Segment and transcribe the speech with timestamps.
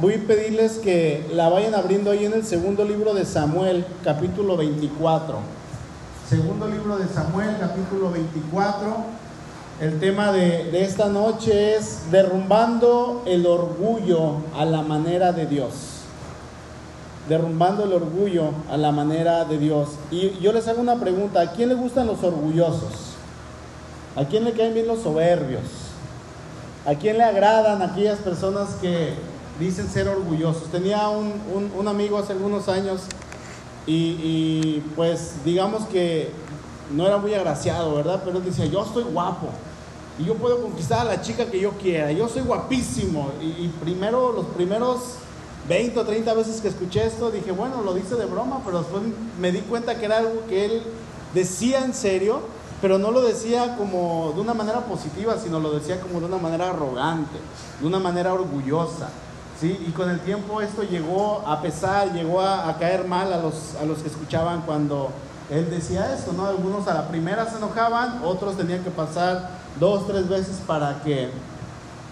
[0.00, 4.56] voy a pedirles que la vayan abriendo ahí en el segundo libro de Samuel, capítulo
[4.56, 5.38] 24.
[6.28, 8.96] Segundo libro de Samuel, capítulo 24.
[9.80, 15.72] El tema de, de esta noche es derrumbando el orgullo a la manera de Dios.
[17.28, 19.90] Derrumbando el orgullo a la manera de Dios.
[20.10, 23.16] Y yo les hago una pregunta, ¿a quién le gustan los orgullosos?
[24.16, 25.62] ¿A quién le caen bien los soberbios?
[26.86, 29.14] ¿A quién le agradan aquellas personas que
[29.60, 30.64] dicen ser orgullosos?
[30.72, 33.02] Tenía un, un- un amigo hace algunos años
[33.86, 36.30] y, y, pues digamos que
[36.94, 38.22] no era muy agraciado, ¿verdad?
[38.24, 39.48] Pero él decía, yo estoy guapo
[40.18, 43.30] y yo puedo conquistar a la chica que yo quiera, yo soy guapísimo.
[43.40, 44.98] Y, y primero, los primeros
[45.68, 49.02] 20 o 30 veces que escuché esto, dije, bueno, lo dice de broma, pero después
[49.40, 50.82] me di cuenta que era algo que él
[51.32, 52.40] decía en serio,
[52.82, 56.38] pero no lo decía como de una manera positiva, sino lo decía como de una
[56.38, 57.36] manera arrogante,
[57.80, 59.08] de una manera orgullosa.
[59.60, 59.78] ¿Sí?
[59.86, 63.84] Y con el tiempo esto llegó a pesar, llegó a, caer mal a los, a
[63.84, 65.10] los que escuchaban cuando
[65.50, 66.46] él decía esto, ¿no?
[66.46, 71.30] Algunos a la primera se enojaban, otros tenían que pasar dos, tres veces para que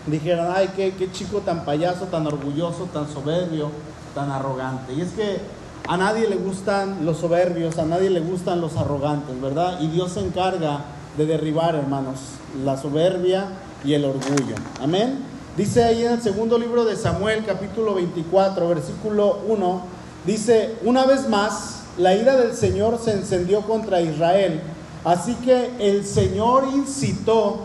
[0.07, 3.71] dijeran, ay, qué, qué chico tan payaso, tan orgulloso, tan soberbio,
[4.15, 4.93] tan arrogante.
[4.93, 5.41] Y es que
[5.89, 9.81] a nadie le gustan los soberbios, a nadie le gustan los arrogantes, ¿verdad?
[9.81, 10.81] Y Dios se encarga
[11.17, 12.19] de derribar, hermanos,
[12.65, 13.47] la soberbia
[13.85, 14.55] y el orgullo.
[14.83, 15.38] Amén.
[15.59, 19.83] Dice ahí en el segundo libro de Samuel, capítulo 24, versículo 1,
[20.25, 24.61] dice, una vez más, la ira del Señor se encendió contra Israel,
[25.03, 27.63] así que el Señor incitó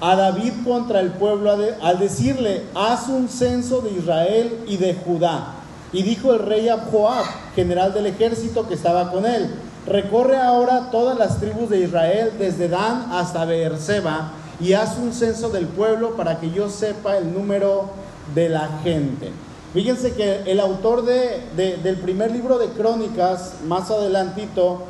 [0.00, 5.54] a David contra el pueblo al decirle, haz un censo de Israel y de Judá.
[5.92, 9.48] Y dijo el rey a Joab, general del ejército que estaba con él,
[9.86, 15.50] recorre ahora todas las tribus de Israel, desde Dan hasta Beerseba, y haz un censo
[15.50, 17.90] del pueblo para que yo sepa el número
[18.34, 19.30] de la gente.
[19.72, 24.82] Fíjense que el autor de, de, del primer libro de Crónicas, más adelantito,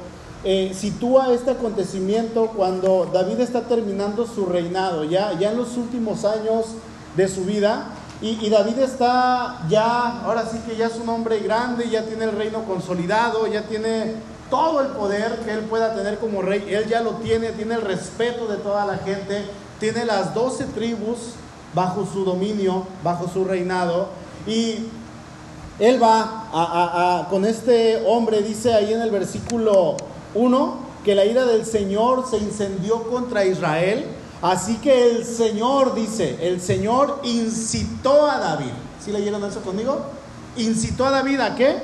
[0.44, 6.24] eh, sitúa este acontecimiento cuando David está terminando su reinado, ya, ya en los últimos
[6.24, 6.66] años
[7.16, 7.88] de su vida,
[8.20, 12.24] y, y, David está ya, ahora sí que ya es un hombre grande, ya tiene
[12.24, 14.14] el reino consolidado, ya tiene
[14.50, 17.82] todo el poder que él pueda tener como rey, él ya lo tiene, tiene el
[17.82, 19.44] respeto de toda la gente,
[19.78, 21.34] tiene las doce tribus
[21.74, 24.08] bajo su dominio, bajo su reinado,
[24.46, 24.86] y
[25.78, 29.96] él va con este hombre, dice ahí en el versículo
[30.34, 34.06] 1, que la ira del Señor se incendió contra Israel.
[34.40, 38.70] Así que el Señor dice, el Señor incitó a David.
[39.04, 40.00] ¿Sí leyeron eso conmigo?
[40.56, 41.76] Incitó a David a qué?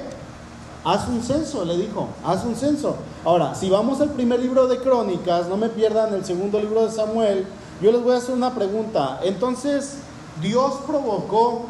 [0.84, 2.96] Haz un censo, le dijo, haz un censo.
[3.24, 6.92] Ahora, si vamos al primer libro de Crónicas, no me pierdan el segundo libro de
[6.92, 7.46] Samuel,
[7.80, 9.18] yo les voy a hacer una pregunta.
[9.22, 9.96] Entonces,
[10.42, 11.62] ¿Dios provocó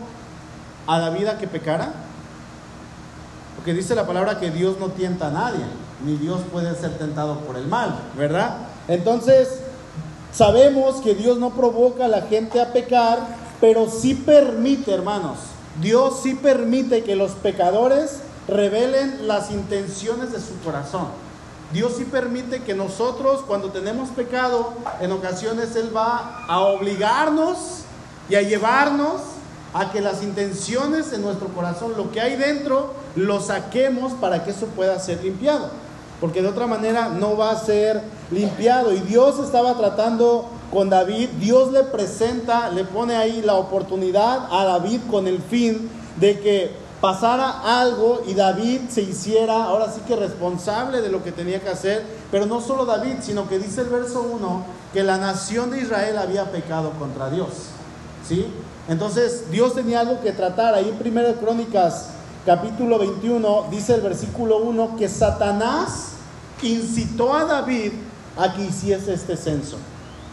[0.89, 1.93] a David a que pecara?
[3.55, 5.65] Porque dice la palabra que Dios no tienta a nadie,
[6.05, 8.57] ni Dios puede ser tentado por el mal, ¿verdad?
[8.89, 9.61] Entonces,
[10.33, 13.21] sabemos que Dios no provoca a la gente a pecar,
[13.61, 15.39] pero sí permite, hermanos,
[15.81, 18.19] Dios sí permite que los pecadores
[18.49, 21.09] revelen las intenciones de su corazón.
[21.73, 27.81] Dios sí permite que nosotros, cuando tenemos pecado, en ocasiones Él va a obligarnos
[28.29, 29.21] y a llevarnos
[29.73, 34.53] a que las intenciones en nuestro corazón, lo que hay dentro, lo saquemos para que
[34.53, 35.69] eso pueda ser limpiado.
[36.21, 38.01] Porque de otra manera no va a ser
[38.31, 38.93] limpiado.
[38.93, 44.65] Y Dios estaba tratando con David, Dios le presenta, le pone ahí la oportunidad a
[44.65, 45.91] David con el fin
[46.21, 51.33] de que pasara algo y David se hiciera ahora sí que responsable de lo que
[51.33, 55.19] tenía que hacer, pero no solo David, sino que dice el verso 1 que la
[55.19, 57.49] nación de Israel había pecado contra Dios.
[58.27, 58.47] ¿Sí?
[58.89, 60.75] Entonces Dios tenía algo que tratar.
[60.75, 62.07] Ahí en 1 Crónicas
[62.47, 66.13] capítulo 21 dice el versículo 1 que Satanás
[66.63, 67.93] incitó a David
[68.39, 69.77] a que hiciese este censo.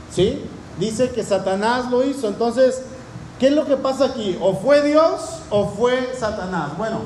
[0.09, 0.41] ¿Sí?
[0.79, 2.29] Dice que Satanás lo hizo.
[2.29, 2.81] Entonces,
[3.41, 4.37] ¿qué es lo que pasa aquí?
[4.39, 5.19] ¿O fue Dios
[5.49, 6.77] o fue Satanás?
[6.77, 6.99] Bueno,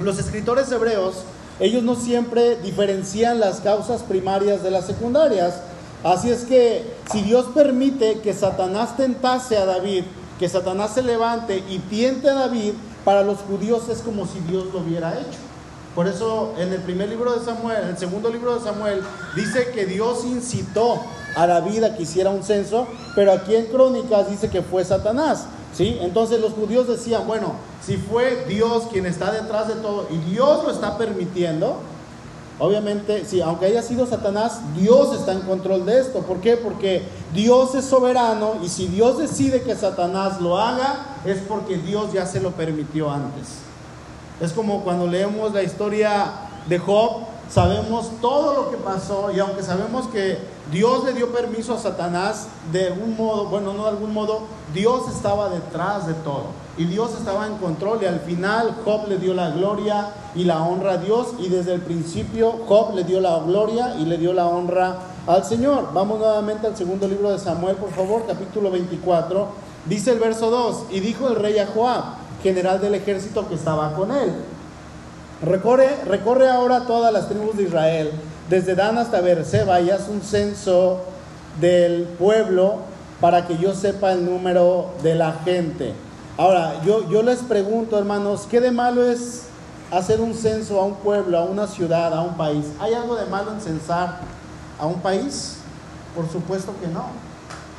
[0.00, 1.16] los escritores hebreos,
[1.60, 5.60] ellos no siempre diferencian las causas primarias de las secundarias.
[6.02, 10.04] Así es que si Dios permite que Satanás tentase a David,
[10.38, 12.72] que Satanás se levante y tiente a David,
[13.04, 15.38] para los judíos es como si Dios lo hubiera hecho.
[15.94, 19.02] Por eso en el primer libro de Samuel, en el segundo libro de Samuel,
[19.36, 21.02] dice que Dios incitó
[21.36, 25.46] a David a que hiciera un censo, pero aquí en Crónicas dice que fue Satanás.
[25.74, 25.98] ¿sí?
[26.00, 27.54] Entonces los judíos decían, bueno,
[27.84, 31.78] si fue Dios quien está detrás de todo y Dios lo está permitiendo,
[32.60, 36.18] Obviamente, sí, aunque haya sido Satanás, Dios está en control de esto.
[36.18, 36.58] ¿Por qué?
[36.58, 37.02] Porque
[37.32, 42.26] Dios es soberano y si Dios decide que Satanás lo haga, es porque Dios ya
[42.26, 43.60] se lo permitió antes.
[44.42, 46.32] Es como cuando leemos la historia
[46.68, 50.36] de Job, sabemos todo lo que pasó y aunque sabemos que
[50.70, 54.42] Dios le dio permiso a Satanás, de algún modo, bueno, no de algún modo,
[54.72, 59.18] Dios estaba detrás de todo y Dios estaba en control y al final Job le
[59.18, 63.20] dio la gloria y la honra a Dios y desde el principio Job le dio
[63.20, 64.96] la gloria y le dio la honra
[65.26, 65.88] al Señor.
[65.92, 69.48] Vamos nuevamente al segundo libro de Samuel, por favor, capítulo 24.
[69.86, 72.04] Dice el verso 2, y dijo el rey a Joab,
[72.42, 74.32] general del ejército que estaba con él.
[75.42, 78.12] Recorre, recorre ahora todas las tribus de Israel,
[78.50, 80.98] desde Dan hasta Beerseba, y haz un censo
[81.60, 82.78] del pueblo
[83.20, 85.94] para que yo sepa el número de la gente.
[86.36, 89.44] Ahora, yo, yo les pregunto, hermanos, ¿qué de malo es
[89.92, 92.66] hacer un censo a un pueblo, a una ciudad, a un país?
[92.80, 94.18] ¿Hay algo de malo en censar
[94.80, 95.58] a un país?
[96.16, 97.04] Por supuesto que no.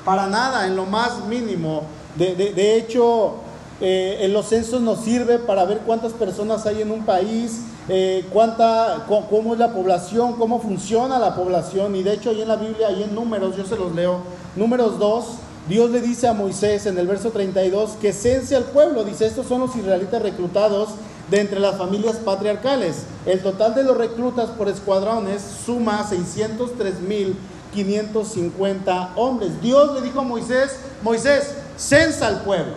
[0.05, 1.83] Para nada, en lo más mínimo.
[2.15, 3.35] De, de, de hecho,
[3.81, 7.61] eh, en los censos nos sirve para ver cuántas personas hay en un país,
[7.93, 11.93] eh, cuánta, cómo es la población, cómo funciona la población.
[11.97, 14.19] Y de hecho, ahí en la Biblia, ahí en números, yo se los leo.
[14.55, 15.25] Números 2,
[15.67, 19.03] Dios le dice a Moisés en el verso 32 que cense al pueblo.
[19.03, 20.91] Dice, estos son los israelitas reclutados
[21.29, 23.03] de entre las familias patriarcales.
[23.25, 29.61] El total de los reclutas por escuadrones suma 603.550 hombres.
[29.61, 32.75] Dios le dijo a Moisés, Moisés, censa al pueblo.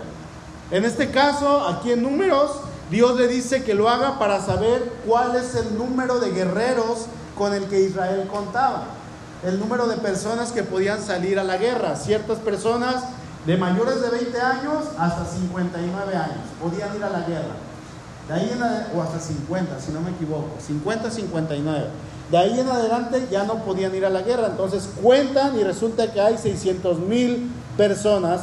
[0.72, 5.36] En este caso, aquí en números, Dios le dice que lo haga para saber cuál
[5.36, 8.86] es el número de guerreros con el que Israel contaba.
[9.42, 11.96] El número de personas que podían salir a la guerra.
[11.96, 13.04] Ciertas personas
[13.46, 17.54] de mayores de 20 años hasta 59 años podían ir a la guerra.
[18.28, 20.48] De ahí en o hasta 50, si no me equivoco.
[20.66, 21.86] 50, 59.
[22.30, 24.46] De ahí en adelante ya no podían ir a la guerra.
[24.46, 28.42] Entonces cuentan y resulta que hay 600 mil personas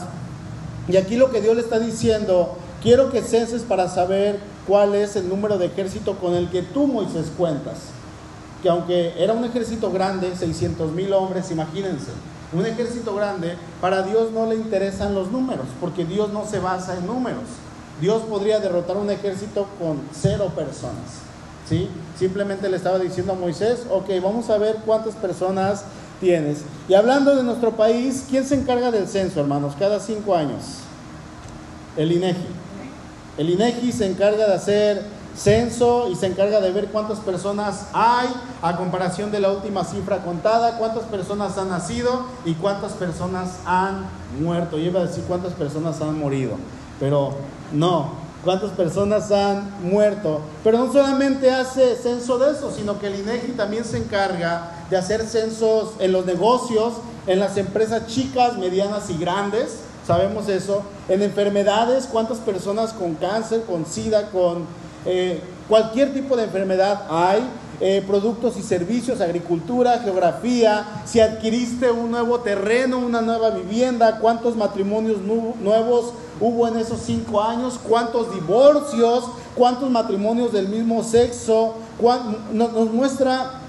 [0.88, 5.16] y aquí lo que Dios le está diciendo, quiero que censes para saber cuál es
[5.16, 7.78] el número de ejército con el que tú, Moisés, cuentas.
[8.62, 12.12] Que aunque era un ejército grande, 600 mil hombres, imagínense,
[12.54, 16.98] un ejército grande, para Dios no le interesan los números, porque Dios no se basa
[16.98, 17.44] en números.
[18.02, 21.22] Dios podría derrotar un ejército con cero personas.
[21.70, 21.88] ¿sí?
[22.18, 25.86] Simplemente le estaba diciendo a Moisés, ok, vamos a ver cuántas personas
[26.20, 26.60] tienes.
[26.90, 29.76] Y hablando de nuestro país, ¿quién se encarga del censo, hermanos?
[29.80, 30.80] Cada cinco años.
[31.96, 32.48] El INEGI.
[33.38, 35.04] El INEGI se encarga de hacer
[35.36, 38.28] censo y se encarga de ver cuántas personas hay
[38.62, 44.06] a comparación de la última cifra contada, cuántas personas han nacido y cuántas personas han
[44.40, 44.78] muerto.
[44.78, 46.56] Yo iba a decir cuántas personas han morido,
[47.00, 47.34] pero
[47.72, 48.12] no,
[48.44, 50.42] cuántas personas han muerto.
[50.64, 54.98] Pero no solamente hace censo de eso, sino que el INEGI también se encarga de
[54.98, 56.96] hacer censos en los negocios,
[57.28, 59.80] en las empresas chicas, medianas y grandes.
[60.06, 60.84] Sabemos eso.
[61.08, 64.66] En enfermedades, cuántas personas con cáncer, con SIDA, con
[65.06, 67.42] eh, cualquier tipo de enfermedad hay.
[67.84, 74.56] Eh, productos y servicios, agricultura, geografía, si adquiriste un nuevo terreno, una nueva vivienda, cuántos
[74.56, 79.26] matrimonios nuevos hubo en esos cinco años, cuántos divorcios,
[79.56, 81.74] cuántos matrimonios del mismo sexo,
[82.54, 83.61] nos, nos muestra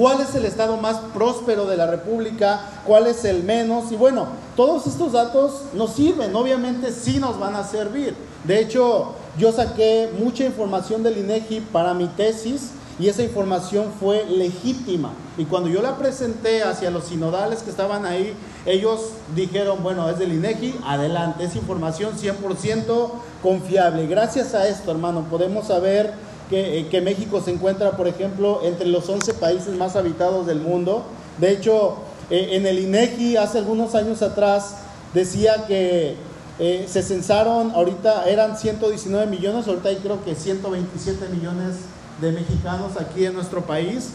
[0.00, 3.92] cuál es el estado más próspero de la República, cuál es el menos.
[3.92, 8.14] Y bueno, todos estos datos nos sirven, obviamente sí nos van a servir.
[8.44, 14.24] De hecho, yo saqué mucha información del INEGI para mi tesis y esa información fue
[14.24, 15.12] legítima.
[15.36, 18.32] Y cuando yo la presenté hacia los sinodales que estaban ahí,
[18.64, 23.10] ellos dijeron, bueno, es del INEGI, adelante, es información 100%
[23.42, 24.06] confiable.
[24.06, 26.14] Gracias a esto, hermano, podemos saber
[26.50, 30.60] que, eh, que, México se encuentra, por ejemplo, entre los 11 países más habitados del
[30.60, 31.04] mundo.
[31.38, 31.96] De hecho,
[32.28, 34.76] eh, en el INEGI hace algunos años atrás
[35.14, 36.16] decía que
[36.58, 41.76] eh, se censaron, ahorita eran 119 millones, ahorita hay creo que 127 millones
[42.20, 44.10] de mexicanos aquí en nuestro país.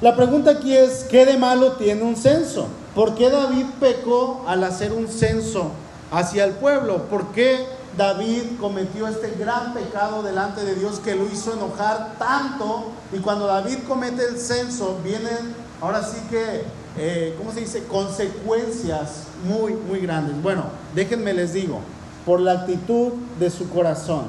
[0.00, 2.66] La pregunta aquí es, ¿qué de malo tiene un censo?
[2.94, 5.70] ¿Por qué David pecó al hacer un censo
[6.10, 7.04] hacia el pueblo?
[7.04, 7.64] ¿Por qué
[7.96, 12.92] David cometió este gran pecado delante de Dios que lo hizo enojar tanto?
[13.12, 16.64] Y cuando David comete el censo, vienen ahora sí que,
[16.98, 17.84] eh, ¿cómo se dice?
[17.84, 20.40] Consecuencias muy, muy grandes.
[20.42, 21.80] Bueno, déjenme les digo,
[22.26, 24.24] por la actitud de su corazón.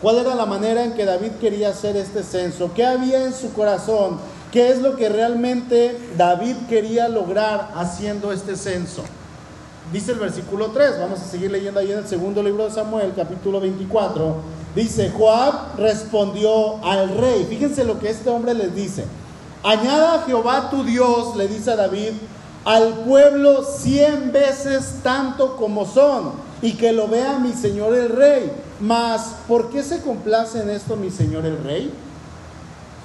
[0.00, 2.72] ¿Cuál era la manera en que David quería hacer este censo?
[2.74, 4.18] ¿Qué había en su corazón?
[4.52, 9.02] ¿Qué es lo que realmente David quería lograr haciendo este censo?
[9.92, 13.12] Dice el versículo 3, vamos a seguir leyendo ahí en el segundo libro de Samuel,
[13.16, 14.36] capítulo 24.
[14.76, 17.44] Dice, Joab respondió al rey.
[17.48, 19.04] Fíjense lo que este hombre les dice.
[19.64, 22.12] Añada a Jehová tu Dios, le dice a David,
[22.64, 28.52] al pueblo cien veces tanto como son, y que lo vea mi señor el rey.
[28.78, 31.92] Mas, ¿por qué se complace en esto mi señor el rey?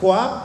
[0.02, 0.44] Joab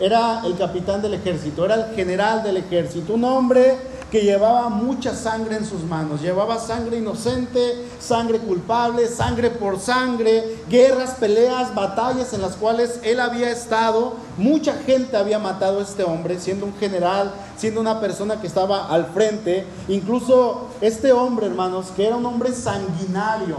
[0.00, 5.16] era el capitán del ejército, era el general del ejército, un hombre que llevaba mucha
[5.16, 12.34] sangre en sus manos, llevaba sangre inocente, sangre culpable, sangre por sangre, guerras, peleas, batallas
[12.34, 16.74] en las cuales él había estado, mucha gente había matado a este hombre, siendo un
[16.76, 22.26] general, siendo una persona que estaba al frente, incluso este hombre, hermanos, que era un
[22.26, 23.56] hombre sanguinario,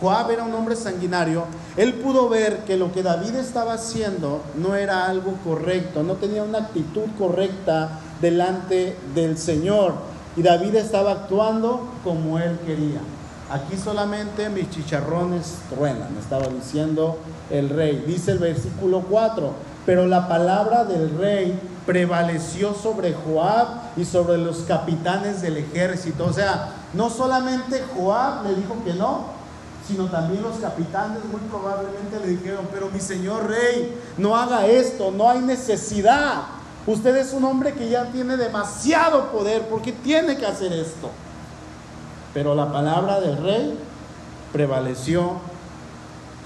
[0.00, 4.76] Joab era un hombre sanguinario, él pudo ver que lo que David estaba haciendo no
[4.76, 9.94] era algo correcto, no tenía una actitud correcta delante del Señor.
[10.36, 13.00] Y David estaba actuando como él quería.
[13.50, 17.18] Aquí solamente mis chicharrones truenan, estaba diciendo
[17.50, 18.04] el rey.
[18.06, 19.52] Dice el versículo 4,
[19.84, 26.26] pero la palabra del rey prevaleció sobre Joab y sobre los capitanes del ejército.
[26.26, 29.24] O sea, no solamente Joab le dijo que no,
[29.88, 35.10] sino también los capitanes muy probablemente le dijeron, pero mi señor rey, no haga esto,
[35.10, 36.42] no hay necesidad.
[36.86, 41.10] Usted es un hombre que ya tiene demasiado poder, porque tiene que hacer esto?
[42.32, 43.78] Pero la palabra del rey
[44.52, 45.32] prevaleció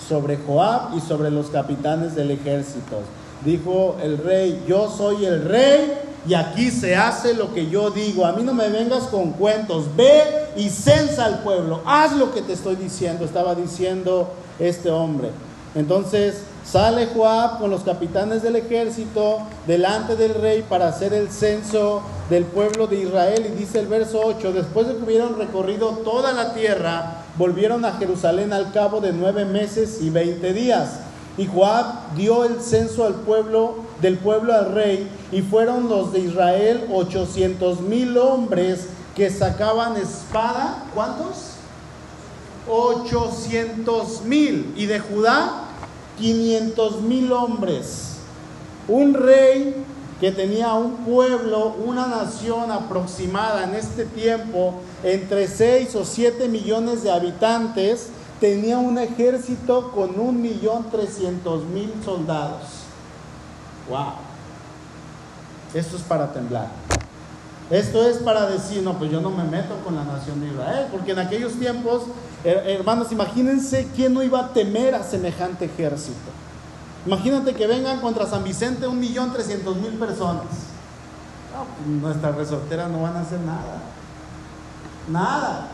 [0.07, 3.01] sobre Joab y sobre los capitanes del ejército.
[3.45, 5.93] Dijo el rey, yo soy el rey
[6.27, 8.25] y aquí se hace lo que yo digo.
[8.25, 9.95] A mí no me vengas con cuentos.
[9.97, 11.83] Ve y censa al pueblo.
[11.85, 15.31] Haz lo que te estoy diciendo, estaba diciendo este hombre.
[15.75, 22.03] Entonces sale Joab con los capitanes del ejército delante del rey para hacer el censo
[22.31, 23.47] del pueblo de Israel.
[23.53, 27.93] Y dice el verso 8, después de que hubieron recorrido toda la tierra, volvieron a
[27.93, 31.01] Jerusalén al cabo de nueve meses y veinte días.
[31.37, 36.21] Y Joab dio el censo al pueblo, del pueblo al rey, y fueron los de
[36.21, 40.85] Israel ochocientos mil hombres que sacaban espada.
[40.95, 41.55] ¿Cuántos?
[42.69, 44.73] Ochocientos mil.
[44.77, 45.64] Y de Judá,
[46.19, 48.17] quinientos mil hombres.
[48.89, 49.75] Un rey
[50.21, 57.03] que tenía un pueblo, una nación aproximada en este tiempo entre 6 o 7 millones
[57.03, 58.09] de habitantes,
[58.41, 62.63] tenía un ejército con un millón trescientos mil soldados.
[63.89, 64.15] ¡Wow!
[65.75, 66.69] Esto es para temblar.
[67.71, 70.87] Esto es para decir, no, pues yo no me meto con la nación de Israel,
[70.93, 72.03] porque en aquellos tiempos,
[72.45, 76.31] hermanos, imagínense quién no iba a temer a semejante ejército.
[77.07, 80.47] Imagínate que vengan contra San Vicente un millón trescientos mil personas.
[81.55, 83.83] No, pues nuestras resorteras no van a hacer nada.
[85.09, 85.69] Nada.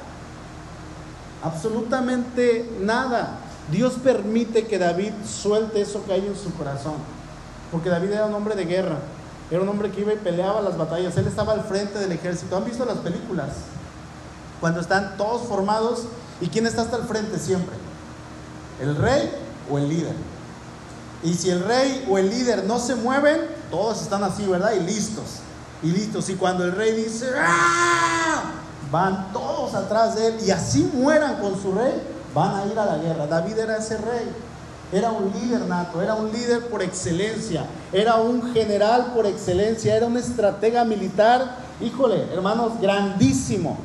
[1.42, 3.38] Absolutamente nada.
[3.70, 6.94] Dios permite que David suelte eso que hay en su corazón.
[7.70, 8.98] Porque David era un hombre de guerra.
[9.50, 11.16] Era un hombre que iba y peleaba las batallas.
[11.16, 12.56] Él estaba al frente del ejército.
[12.56, 13.50] ¿Han visto las películas?
[14.60, 16.04] Cuando están todos formados.
[16.40, 17.74] ¿Y quién está hasta el frente siempre?
[18.80, 19.30] ¿El rey
[19.70, 20.14] o el líder?
[21.22, 24.72] Y si el rey o el líder no se mueven, todos están así, ¿verdad?
[24.72, 25.40] Y listos.
[25.82, 26.28] Y listos.
[26.30, 28.52] Y cuando el rey dice, ¡Ah!
[28.90, 31.92] van todos atrás de él y así mueran con su rey,
[32.34, 33.26] van a ir a la guerra.
[33.26, 34.28] David era ese rey,
[34.92, 40.06] era un líder nato, era un líder por excelencia, era un general por excelencia, era
[40.06, 43.78] un estratega militar, híjole, hermanos, grandísimo.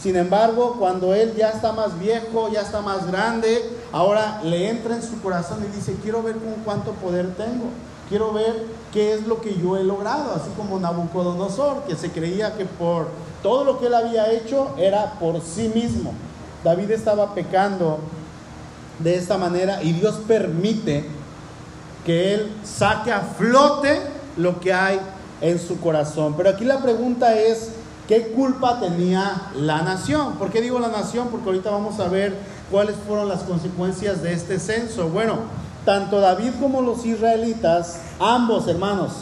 [0.00, 4.94] Sin embargo, cuando él ya está más viejo, ya está más grande, ahora le entra
[4.94, 7.66] en su corazón y dice, quiero ver con cuánto poder tengo.
[8.08, 12.56] Quiero ver qué es lo que yo he logrado, así como Nabucodonosor, que se creía
[12.56, 13.08] que por
[13.42, 16.14] todo lo que él había hecho era por sí mismo.
[16.64, 17.98] David estaba pecando
[18.98, 21.04] de esta manera y Dios permite
[22.06, 24.00] que él saque a flote
[24.36, 25.00] lo que hay
[25.40, 26.34] en su corazón.
[26.36, 27.72] Pero aquí la pregunta es,
[28.08, 30.32] ¿qué culpa tenía la nación?
[30.34, 31.28] ¿Por qué digo la nación?
[31.30, 32.34] Porque ahorita vamos a ver
[32.70, 35.10] cuáles fueron las consecuencias de este censo.
[35.10, 35.36] Bueno,
[35.84, 39.12] tanto David como los israelitas, ambos hermanos,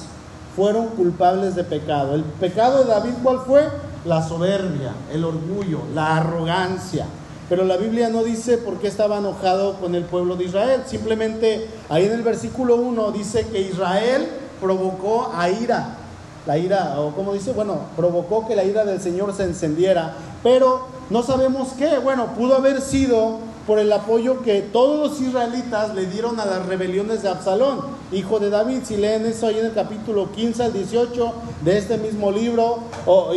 [0.54, 2.14] fueron culpables de pecado.
[2.14, 3.68] El pecado de David, ¿cuál fue?
[4.06, 7.06] La soberbia, el orgullo, la arrogancia.
[7.48, 10.82] Pero la Biblia no dice por qué estaba enojado con el pueblo de Israel.
[10.86, 14.28] Simplemente ahí en el versículo 1 dice que Israel
[14.60, 16.05] provocó a ira.
[16.46, 20.14] La ira, o como dice, bueno, provocó que la ira del Señor se encendiera.
[20.42, 21.98] Pero no sabemos qué.
[21.98, 26.66] Bueno, pudo haber sido por el apoyo que todos los israelitas le dieron a las
[26.66, 27.80] rebeliones de Absalón,
[28.12, 28.82] hijo de David.
[28.84, 31.32] Si leen eso ahí en el capítulo 15 al 18
[31.64, 32.78] de este mismo libro,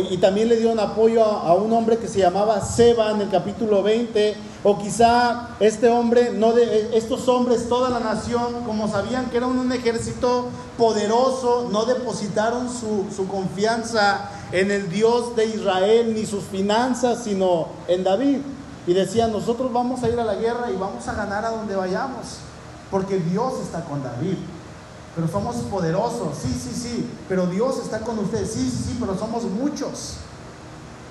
[0.08, 3.82] y también le dieron apoyo a, un hombre que se llamaba Seba en el capítulo
[3.82, 9.48] 20, o quizá este hombre, de, estos hombres, toda la nación, como sabían que era
[9.48, 16.44] un ejército poderoso, no depositaron su, su confianza en el Dios de Israel ni sus
[16.44, 18.38] finanzas, sino en David
[18.90, 21.76] y decían, nosotros vamos a ir a la guerra y vamos a ganar a donde
[21.76, 22.38] vayamos,
[22.90, 24.34] porque Dios está con David.
[25.14, 29.16] Pero somos poderosos, sí, sí, sí, pero Dios está con ustedes, sí, sí, sí, pero
[29.16, 30.16] somos muchos.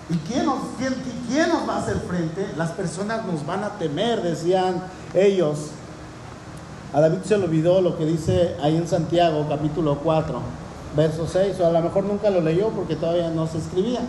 [0.09, 0.93] ¿Y quién nos, quién,
[1.29, 2.49] quién nos va a hacer frente?
[2.57, 4.83] Las personas nos van a temer, decían
[5.13, 5.67] ellos.
[6.93, 10.37] A David se le olvidó lo que dice ahí en Santiago, capítulo 4,
[10.97, 14.01] verso 6, o a lo mejor nunca lo leyó porque todavía no se escribía.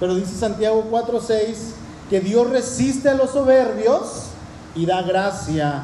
[0.00, 1.74] Pero dice Santiago 4, 6,
[2.10, 4.24] que Dios resiste a los soberbios
[4.74, 5.82] y da gracia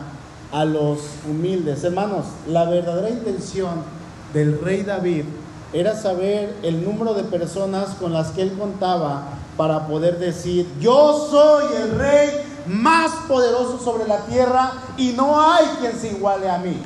[0.53, 1.85] a los humildes.
[1.85, 3.83] Hermanos, la verdadera intención
[4.33, 5.25] del rey David
[5.73, 11.29] era saber el número de personas con las que él contaba para poder decir, yo
[11.31, 12.31] soy el rey
[12.67, 16.77] más poderoso sobre la tierra y no hay quien se iguale a mí.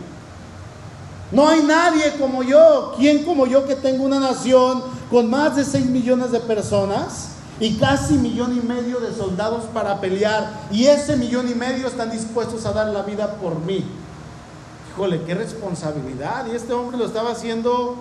[1.32, 2.94] No hay nadie como yo.
[2.96, 7.33] ¿Quién como yo que tengo una nación con más de 6 millones de personas?
[7.60, 12.10] Y casi millón y medio de soldados para pelear y ese millón y medio están
[12.10, 13.84] dispuestos a dar la vida por mí.
[14.90, 16.46] Híjole, qué responsabilidad.
[16.46, 17.96] Y este hombre lo estaba haciendo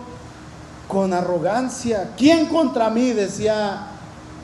[0.87, 2.13] con arrogancia.
[2.17, 3.11] ¿Quién contra mí?
[3.11, 3.87] decía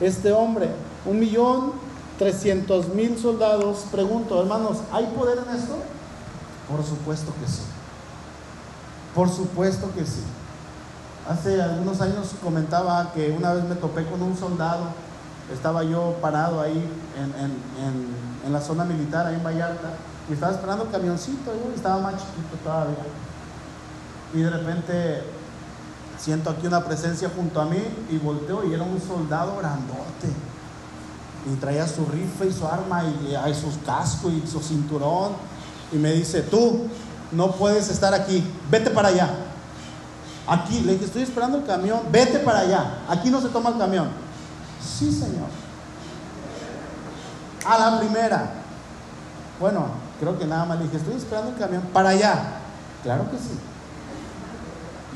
[0.00, 0.68] este hombre.
[1.04, 1.72] Un millón
[2.18, 3.84] trescientos mil soldados.
[3.90, 5.76] Pregunto, hermanos, ¿hay poder en esto?
[6.68, 7.62] Por supuesto que sí.
[9.14, 10.22] Por supuesto que sí.
[11.28, 14.86] Hace algunos años comentaba que una vez me topé con un soldado,
[15.52, 19.90] estaba yo parado ahí en, la zona militar, ahí en Vallarta,
[20.28, 23.04] y estaba esperando el camioncito, y estaba más chiquito todavía.
[24.34, 25.22] Y de repente
[26.18, 30.28] siento aquí una presencia junto a mí y volteo y era un soldado grandote.
[31.50, 35.32] Y traía su rifle y su arma y, y sus cascos y su cinturón.
[35.92, 36.86] Y me dice, tú
[37.32, 39.30] no puedes estar aquí, vete para allá.
[40.50, 42.98] Aquí, le dije, estoy esperando el camión, vete para allá.
[43.08, 44.08] Aquí no se toma el camión.
[44.82, 45.46] Sí, Señor.
[47.64, 48.54] A la primera.
[49.60, 49.86] Bueno,
[50.18, 52.54] creo que nada más le dije, estoy esperando el camión para allá.
[53.04, 53.56] Claro que sí.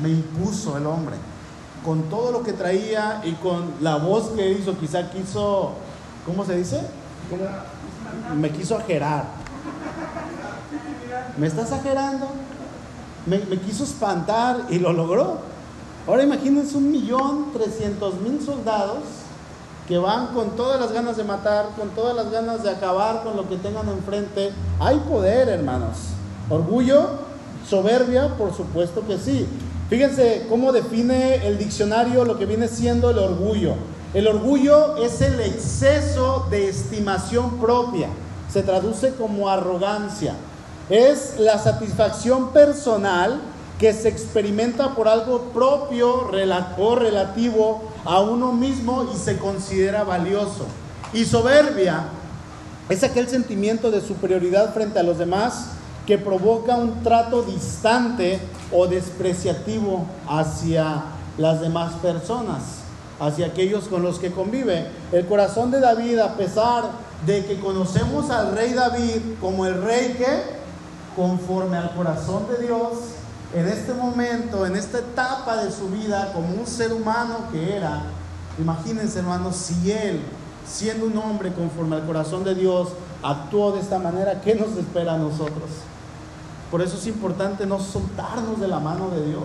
[0.00, 1.16] Me impuso el hombre.
[1.84, 5.72] Con todo lo que traía y con la voz que hizo, quizá quiso,
[6.24, 6.80] ¿cómo se dice?
[8.36, 9.24] Me quiso ajerar.
[11.36, 12.28] ¿Me estás ajerando?
[13.26, 15.38] Me, quiso espantar y lo logró.
[16.06, 18.98] Ahora imagínense un millón trescientos mil soldados
[19.88, 23.36] que van con todas las ganas de matar, con todas las ganas de acabar con
[23.36, 24.50] lo que tengan enfrente.
[24.80, 25.96] Hay poder, hermanos.
[26.48, 27.08] Orgullo,
[27.68, 29.46] soberbia, por supuesto que sí.
[29.88, 33.74] Fíjense cómo define el diccionario lo que viene siendo el orgullo.
[34.14, 38.08] El orgullo es el exceso de estimación propia.
[38.50, 40.34] Se traduce como arrogancia
[40.90, 43.40] es la satisfacción personal
[43.78, 46.28] que se experimenta por algo propio
[46.78, 50.66] o relativo a uno mismo y se considera valioso.
[51.12, 52.04] Y soberbia
[52.88, 55.70] es aquel sentimiento de superioridad frente a los demás
[56.06, 58.38] que provoca un trato distante
[58.70, 61.04] o despreciativo hacia
[61.38, 62.62] las demás personas,
[63.18, 64.86] hacia aquellos con los que convive.
[65.12, 66.84] El corazón de David, a pesar
[67.26, 70.63] de que conocemos al rey David como el rey que
[71.16, 72.92] conforme al corazón de Dios,
[73.54, 78.02] en este momento, en esta etapa de su vida, como un ser humano que era,
[78.58, 80.20] imagínense hermanos, si él,
[80.66, 82.88] siendo un hombre conforme al corazón de Dios,
[83.22, 85.70] actuó de esta manera, ¿qué nos espera a nosotros?
[86.70, 89.44] Por eso es importante no soltarnos de la mano de Dios.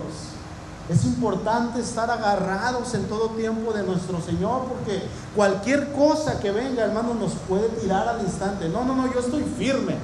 [0.88, 5.02] Es importante estar agarrados en todo tiempo de nuestro Señor, porque
[5.36, 8.68] cualquier cosa que venga, hermano, nos puede tirar al instante.
[8.68, 9.94] No, no, no, yo estoy firme.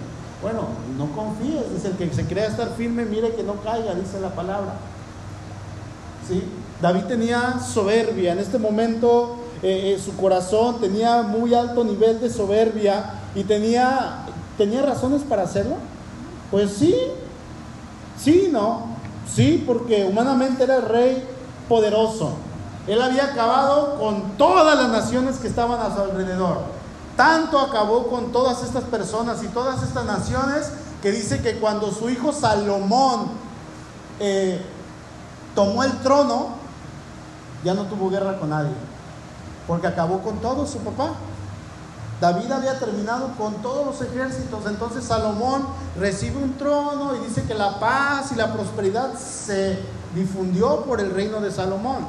[0.47, 4.21] Bueno, no confíes, dice el que se crea estar firme, mire que no caiga, dice
[4.21, 4.75] la palabra.
[6.29, 6.41] ¿Sí?
[6.81, 12.31] David tenía soberbia, en este momento eh, eh, su corazón tenía muy alto nivel de
[12.31, 14.19] soberbia y tenía,
[14.57, 15.79] tenía razones para hacerlo.
[16.53, 16.95] Pues sí,
[18.17, 18.87] sí, no,
[19.29, 21.25] sí, porque humanamente era el rey
[21.69, 22.35] poderoso.
[22.87, 26.77] Él había acabado con todas las naciones que estaban a su alrededor.
[27.17, 30.71] Tanto acabó con todas estas personas y todas estas naciones
[31.03, 33.29] que dice que cuando su hijo Salomón
[34.21, 34.61] eh,
[35.55, 36.49] tomó el trono,
[37.65, 38.73] ya no tuvo guerra con nadie,
[39.67, 41.13] porque acabó con todo su papá.
[42.21, 45.67] David había terminado con todos los ejércitos, entonces Salomón
[45.99, 49.79] recibe un trono y dice que la paz y la prosperidad se
[50.15, 52.07] difundió por el reino de Salomón.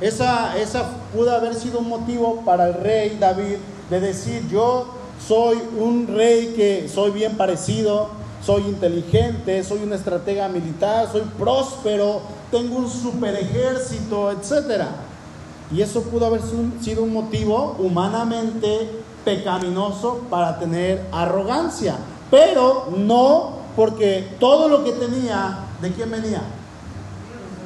[0.00, 3.56] Esa, esa pudo haber sido un motivo para el rey David
[3.90, 4.86] de decir, yo
[5.26, 8.08] soy un rey que soy bien parecido,
[8.44, 14.84] soy inteligente, soy un estratega militar, soy próspero, tengo un super ejército, etc.
[15.72, 16.40] Y eso pudo haber
[16.80, 18.88] sido un motivo humanamente
[19.24, 21.96] pecaminoso para tener arrogancia,
[22.30, 26.42] pero no porque todo lo que tenía, ¿de quién venía?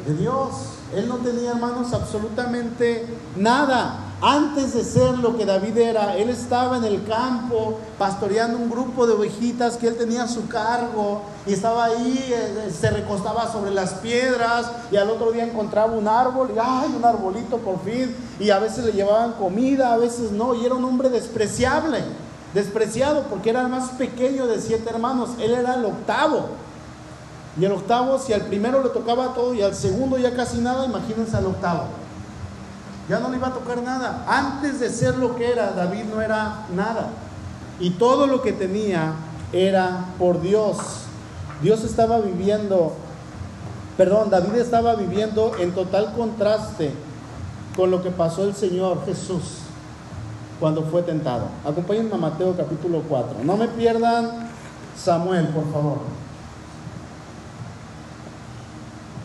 [0.07, 0.51] De Dios.
[0.95, 3.07] Él no tenía, hermanos, absolutamente
[3.37, 4.04] nada.
[4.23, 9.07] Antes de ser lo que David era, él estaba en el campo pastoreando un grupo
[9.07, 13.73] de ovejitas que él tenía a su cargo y estaba ahí, eh, se recostaba sobre
[13.73, 18.15] las piedras y al otro día encontraba un árbol y ¡ay, un arbolito por fin!
[18.39, 21.99] Y a veces le llevaban comida, a veces no, y era un hombre despreciable,
[22.55, 26.49] despreciado porque era el más pequeño de siete hermanos, él era el octavo.
[27.61, 30.87] Y el octavo, si al primero le tocaba todo y al segundo ya casi nada,
[30.87, 32.04] imagínense al octavo.
[33.09, 34.25] Ya no le iba a tocar nada.
[34.27, 37.09] Antes de ser lo que era, David no era nada.
[37.79, 39.15] Y todo lo que tenía
[39.53, 40.79] era por Dios.
[41.63, 42.95] Dios estaba viviendo,
[43.97, 46.93] perdón, David estaba viviendo en total contraste
[47.77, 49.59] con lo que pasó el Señor Jesús
[50.61, 51.47] cuando fue tentado.
[51.65, 53.45] Acompáñenme a Mateo capítulo 4.
[53.45, 54.49] No me pierdan
[54.97, 56.24] Samuel, por favor.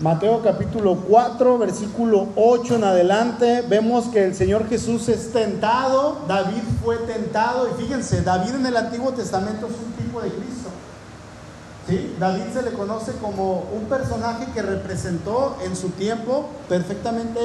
[0.02, 6.62] Mateo capítulo 4, versículo 8 en adelante, vemos que el Señor Jesús es tentado, David
[6.82, 10.70] fue tentado, y fíjense, David en el Antiguo Testamento es un tipo de Cristo.
[11.86, 12.16] ¿Sí?
[12.18, 17.42] David se le conoce como un personaje que representó en su tiempo perfectamente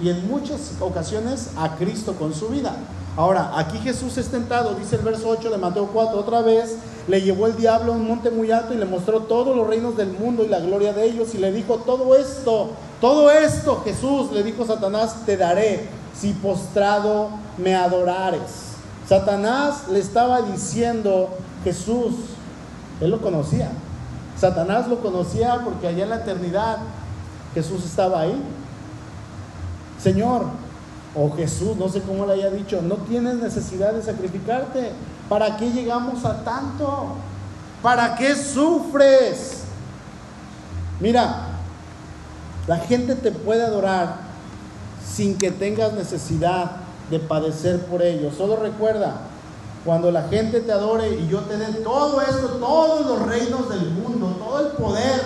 [0.00, 2.74] y en muchas ocasiones a Cristo con su vida.
[3.18, 6.76] Ahora, aquí Jesús es tentado, dice el verso 8 de Mateo 4, otra vez
[7.08, 9.96] le llevó el diablo a un monte muy alto y le mostró todos los reinos
[9.96, 14.30] del mundo y la gloria de ellos y le dijo, todo esto, todo esto, Jesús,
[14.32, 18.68] le dijo Satanás, te daré si postrado me adorares.
[19.08, 21.30] Satanás le estaba diciendo,
[21.64, 22.14] Jesús,
[23.00, 23.70] él lo conocía.
[24.36, 26.78] Satanás lo conocía porque allá en la eternidad
[27.54, 28.38] Jesús estaba ahí.
[30.02, 30.44] Señor,
[31.14, 34.92] o Jesús, no sé cómo le haya dicho, no tienes necesidad de sacrificarte.
[35.28, 37.16] ¿Para qué llegamos a tanto?
[37.82, 39.64] ¿Para qué sufres?
[41.00, 41.48] Mira,
[42.66, 44.16] la gente te puede adorar
[45.06, 46.72] sin que tengas necesidad
[47.10, 48.30] de padecer por ello.
[48.36, 49.16] Solo recuerda,
[49.84, 53.90] cuando la gente te adore y yo te dé todo esto, todos los reinos del
[53.90, 55.20] mundo, todo el poder,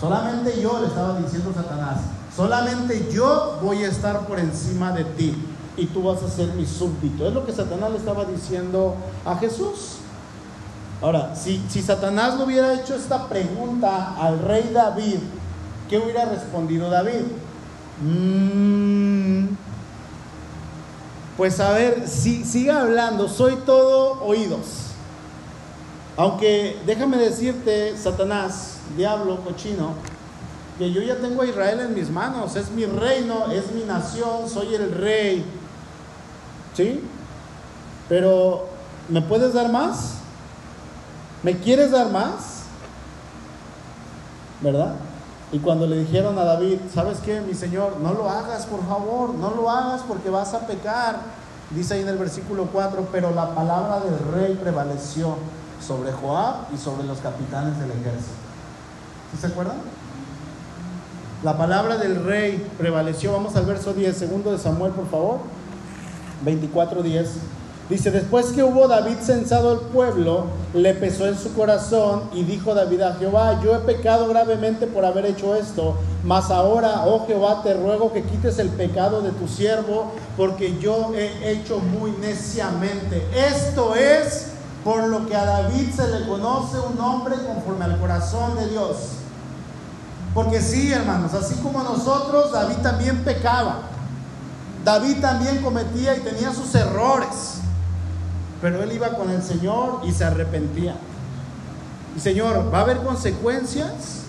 [0.00, 1.98] solamente yo le estaba diciendo Satanás,
[2.36, 5.34] Solamente yo voy a estar por encima de ti
[5.76, 7.26] y tú vas a ser mi súbdito.
[7.26, 9.98] Es lo que Satanás le estaba diciendo a Jesús.
[11.02, 15.18] Ahora, si, si Satanás le hubiera hecho esta pregunta al rey David,
[15.90, 17.22] ¿qué hubiera respondido David?
[18.02, 19.48] Mm,
[21.36, 24.86] pues a ver, si, sigue hablando, soy todo oídos.
[26.16, 29.92] Aunque déjame decirte, Satanás, diablo, cochino,
[30.78, 34.48] que yo ya tengo a Israel en mis manos, es mi reino, es mi nación,
[34.48, 35.44] soy el rey.
[36.76, 37.02] ¿Sí?
[38.08, 38.66] Pero,
[39.08, 40.16] ¿me puedes dar más?
[41.42, 42.64] ¿Me quieres dar más?
[44.60, 44.94] ¿Verdad?
[45.52, 47.98] Y cuando le dijeron a David, ¿sabes qué, mi Señor?
[48.00, 51.20] No lo hagas, por favor, no lo hagas porque vas a pecar.
[51.70, 55.36] Dice ahí en el versículo 4, pero la palabra del rey prevaleció
[55.84, 58.34] sobre Joab y sobre los capitanes del ejército.
[59.32, 59.76] ¿Sí se acuerdan?
[61.42, 63.32] La palabra del rey prevaleció.
[63.32, 65.55] Vamos al verso 10, segundo de Samuel, por favor.
[66.44, 67.28] 24, 10.
[67.88, 72.74] Dice, después que hubo David censado el pueblo, le pesó en su corazón y dijo
[72.74, 77.62] David a Jehová, yo he pecado gravemente por haber hecho esto, mas ahora, oh Jehová,
[77.62, 83.24] te ruego que quites el pecado de tu siervo, porque yo he hecho muy neciamente.
[83.32, 84.48] Esto es
[84.82, 88.96] por lo que a David se le conoce un hombre conforme al corazón de Dios.
[90.34, 93.82] Porque sí, hermanos, así como nosotros, David también pecaba.
[94.86, 97.58] David también cometía y tenía sus errores.
[98.62, 100.94] Pero él iba con el Señor y se arrepentía.
[102.16, 104.22] Y Señor, ¿va a haber consecuencias?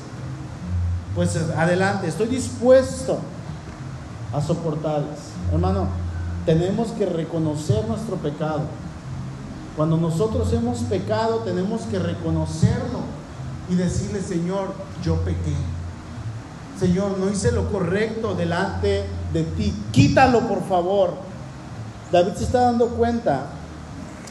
[1.13, 3.19] Pues adelante, estoy dispuesto
[4.33, 5.19] a soportarlas.
[5.53, 5.89] Hermano,
[6.47, 8.61] tenemos que reconocer nuestro pecado.
[9.75, 13.01] Cuando nosotros hemos pecado, tenemos que reconocerlo
[13.69, 15.53] y decirle, Señor, yo pequé.
[16.79, 19.05] Señor, no hice lo correcto delante
[19.37, 19.73] de ti.
[19.91, 21.13] Quítalo, por favor.
[22.11, 23.47] David se está dando cuenta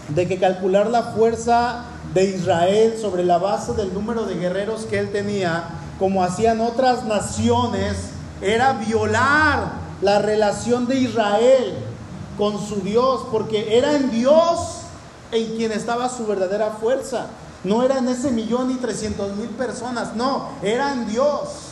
[0.09, 4.99] de que calcular la fuerza de Israel sobre la base del número de guerreros que
[4.99, 5.64] él tenía,
[5.99, 7.97] como hacían otras naciones,
[8.40, 11.75] era violar la relación de Israel
[12.38, 14.81] con su Dios, porque era en Dios
[15.33, 17.27] en quien estaba su verdadera fuerza.
[17.64, 21.65] No era en ese millón y trescientos mil personas, no, era en Dios.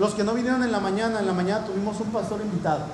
[0.00, 2.86] Los que no vinieron en la mañana, en la mañana tuvimos un pastor invitado,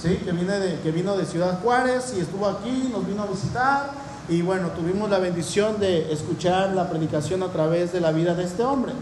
[0.00, 0.16] ¿sí?
[0.24, 3.90] que, vino de Ciudad Juárez y estuvo aquí, nos vino a visitar
[4.28, 8.44] y bueno, tuvimos la bendición de escuchar la predicación a través de la vida de
[8.44, 8.92] este hombre.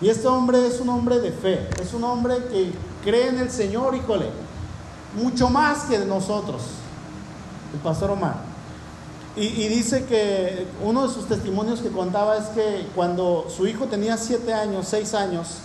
[0.00, 2.72] Y este hombre es un hombre de fe, es un hombre que
[3.04, 4.30] cree en el Señor, híjole,
[5.22, 6.62] mucho más que nosotros,
[7.74, 8.36] el pastor Omar.
[9.36, 14.16] Y, dice que uno de sus testimonios que contaba es que cuando su hijo tenía
[14.16, 15.58] siete años, seis años,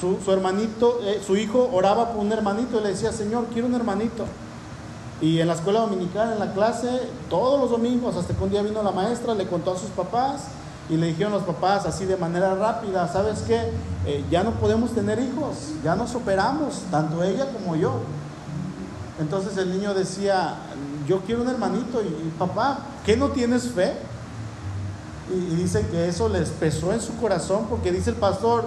[0.00, 3.74] su, hermanito, eh, su hijo oraba por un hermanito y le decía, Señor, quiero un
[3.74, 4.24] hermanito.
[5.20, 6.88] Y en la escuela dominical, en la clase,
[7.30, 10.48] todos los domingos, hasta que un día vino la maestra, le contó a sus papás
[10.90, 13.70] y le dijeron los papás así de manera rápida, ¿sabes qué?
[14.06, 18.00] Eh, ya no podemos tener hijos, ya nos operamos, tanto ella como yo.
[19.18, 20.56] Entonces el niño decía,
[21.06, 23.94] yo quiero un hermanito y, papá, ¿qué no tienes fe?
[25.32, 28.66] Y, y, dice que eso les pesó en su corazón porque dice el pastor,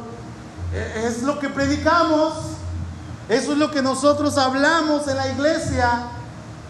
[1.06, 2.34] es lo que predicamos,
[3.30, 6.08] eso es lo que nosotros hablamos en la iglesia.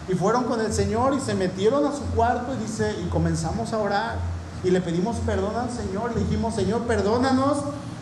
[0.08, 3.72] Y fueron con el Señor y se metieron a su cuarto y dice, y comenzamos
[3.72, 4.16] a orar.
[4.64, 7.58] Y le pedimos perdón al Señor, le dijimos, Señor, perdónanos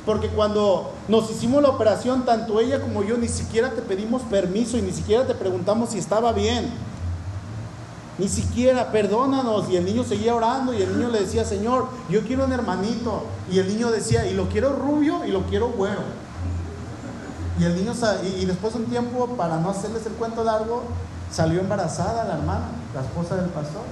[0.06, 4.78] porque cuando nos hicimos la operación, tanto ella como yo, ni siquiera te pedimos permiso
[4.78, 6.70] y ni siquiera te preguntamos si estaba bien.
[8.18, 9.68] Ni siquiera, perdónanos.
[9.70, 13.24] Y el niño seguía orando y el niño le decía, Señor, yo quiero un hermanito.
[13.50, 16.00] Y el niño decía, y lo quiero rubio y lo quiero güero.
[17.58, 17.92] Y el niño,
[18.38, 20.82] y después de un tiempo, para no hacerles el cuento largo,
[21.30, 23.82] salió embarazada la hermana, la esposa del pastor.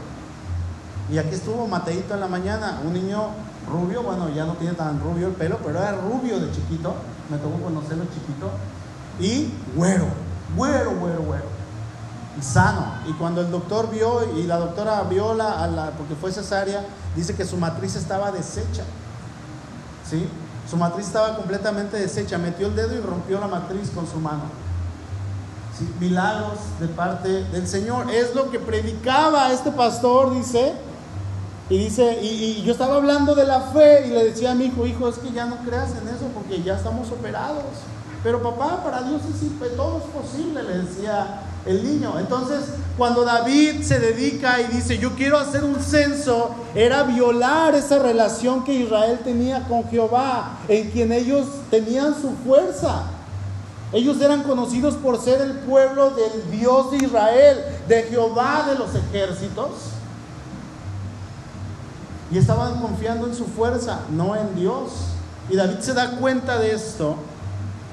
[1.11, 3.29] Y aquí estuvo Mateito en la mañana, un niño
[3.71, 6.95] rubio, bueno, ya no tiene tan rubio el pelo, pero era rubio de chiquito,
[7.31, 8.51] me tocó conocerlo chiquito,
[9.21, 10.07] y güero,
[10.57, 11.45] güero, güero, güero,
[12.39, 12.95] y sano.
[13.09, 16.85] Y cuando el doctor vio, y la doctora vio, la, porque fue cesárea,
[17.17, 18.85] dice que su matriz estaba deshecha,
[20.09, 20.29] ¿sí?
[20.69, 24.45] Su matriz estaba completamente deshecha, metió el dedo y rompió la matriz con su mano.
[25.79, 25.87] ¿Sí?
[26.01, 28.09] Milagros de parte del Señor.
[28.11, 30.75] Es lo que predicaba este pastor, dice,
[31.69, 34.87] y dice, y, yo estaba hablando de la fe y le decía a mi hijo,
[34.87, 37.65] hijo, es que ya no creas en eso porque ya estamos operados.
[38.23, 42.19] Pero papá, para Dios es, todo es posible, le decía el niño.
[42.19, 42.61] Entonces,
[42.97, 48.65] cuando David se dedica y dice, yo quiero hacer un censo, era violar esa relación
[48.65, 53.05] que Israel tenía con Jehová, en quien ellos tenían su fuerza.
[53.93, 58.95] Ellos eran conocidos por ser el pueblo del Dios de Israel, de Jehová de los
[58.95, 59.71] ejércitos.
[62.31, 64.91] Y estaban confiando en su fuerza, no en Dios.
[65.49, 67.17] Y David se da cuenta de esto.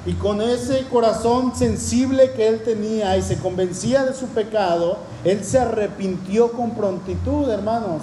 [0.06, 5.44] Y con ese corazón sensible que él tenía y se convencía de su pecado, él
[5.44, 8.02] se arrepintió con prontitud, hermanos.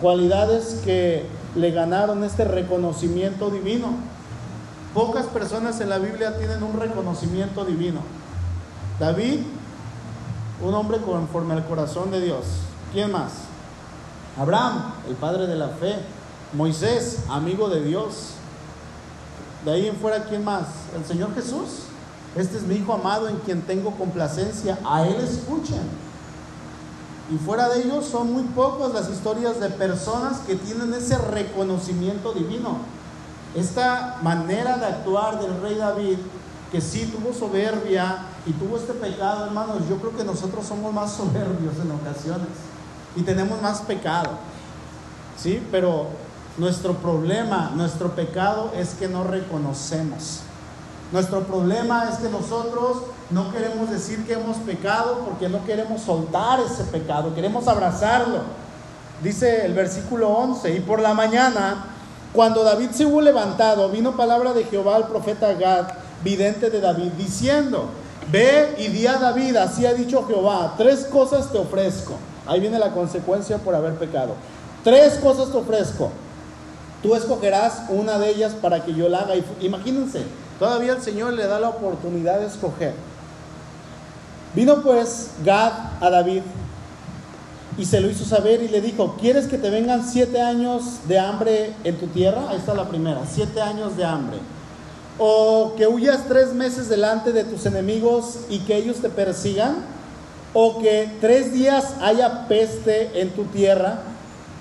[0.00, 3.88] Cualidades que le ganaron este reconocimiento divino.
[4.94, 8.00] Pocas personas en la Biblia tienen un reconocimiento divino.
[8.98, 9.40] David,
[10.62, 12.44] un hombre conforme al corazón de Dios.
[12.92, 13.32] ¿Quién más?
[14.38, 15.96] Abraham, el padre de la fe.
[16.54, 18.34] Moisés, amigo de Dios.
[19.64, 20.66] De ahí en fuera, ¿quién más?
[20.96, 21.84] El Señor Jesús.
[22.34, 24.78] Este es mi Hijo amado en quien tengo complacencia.
[24.84, 25.82] A Él escuchen.
[27.30, 32.32] Y fuera de ellos son muy pocas las historias de personas que tienen ese reconocimiento
[32.32, 32.78] divino.
[33.54, 36.18] Esta manera de actuar del rey David,
[36.70, 41.12] que sí tuvo soberbia y tuvo este pecado, hermanos, yo creo que nosotros somos más
[41.16, 42.48] soberbios en ocasiones
[43.14, 44.30] y tenemos más pecado.
[45.38, 45.64] ¿Sí?
[45.70, 46.08] Pero
[46.58, 50.40] nuestro problema, nuestro pecado es que no reconocemos.
[51.12, 56.60] Nuestro problema es que nosotros no queremos decir que hemos pecado porque no queremos soltar
[56.60, 58.40] ese pecado, queremos abrazarlo.
[59.22, 61.84] Dice el versículo 11, y por la mañana,
[62.32, 65.88] cuando David se hubo levantado, vino palabra de Jehová al profeta Gad,
[66.24, 67.90] vidente de David, diciendo,
[68.30, 72.14] ve y di a David, así ha dicho Jehová, tres cosas te ofrezco.
[72.46, 74.34] Ahí viene la consecuencia por haber pecado.
[74.82, 76.10] Tres cosas te ofrezco.
[77.02, 79.34] Tú escogerás una de ellas para que yo la haga.
[79.60, 80.22] Imagínense,
[80.58, 82.94] todavía el Señor le da la oportunidad de escoger.
[84.54, 86.42] Vino pues Gad a David
[87.78, 91.18] y se lo hizo saber y le dijo, ¿quieres que te vengan siete años de
[91.18, 92.50] hambre en tu tierra?
[92.50, 94.36] Ahí está la primera, siete años de hambre.
[95.18, 99.76] O que huyas tres meses delante de tus enemigos y que ellos te persigan.
[100.54, 104.00] o que tres días haya peste en tu tierra?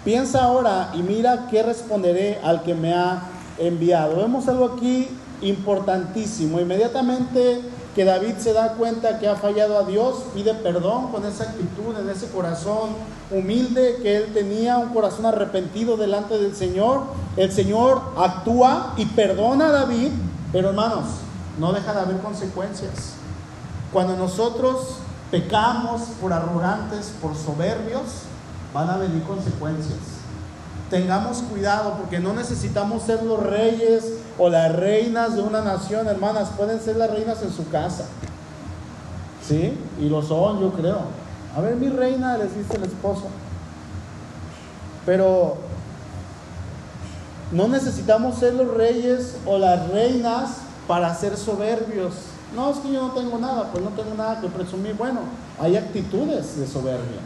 [0.03, 3.21] Piensa ahora y mira qué responderé al que me ha
[3.59, 4.17] enviado.
[4.17, 5.07] Vemos algo aquí
[5.41, 6.59] importantísimo.
[6.59, 7.61] Inmediatamente
[7.93, 11.95] que David se da cuenta que ha fallado a Dios, pide perdón con esa actitud,
[11.99, 12.91] en ese corazón
[13.29, 17.03] humilde que él tenía, un corazón arrepentido delante del Señor.
[17.37, 20.11] El Señor actúa y perdona a David,
[20.51, 21.05] pero hermanos,
[21.59, 23.13] no deja de haber consecuencias.
[23.91, 24.95] Cuando nosotros
[25.29, 28.30] pecamos por arrogantes, por soberbios,
[28.73, 29.99] van a venir consecuencias.
[30.89, 36.49] Tengamos cuidado porque no necesitamos ser los reyes o las reinas de una nación, hermanas.
[36.57, 38.05] Pueden ser las reinas en su casa.
[39.47, 39.77] ¿Sí?
[39.99, 40.99] Y lo son, yo creo.
[41.55, 43.27] A ver, mi reina, les dice el esposo.
[45.05, 45.57] Pero
[47.51, 50.57] no necesitamos ser los reyes o las reinas
[50.87, 52.13] para ser soberbios.
[52.55, 54.95] No, es que yo no tengo nada, pues no tengo nada que presumir.
[54.95, 55.21] Bueno,
[55.59, 57.21] hay actitudes de soberbia.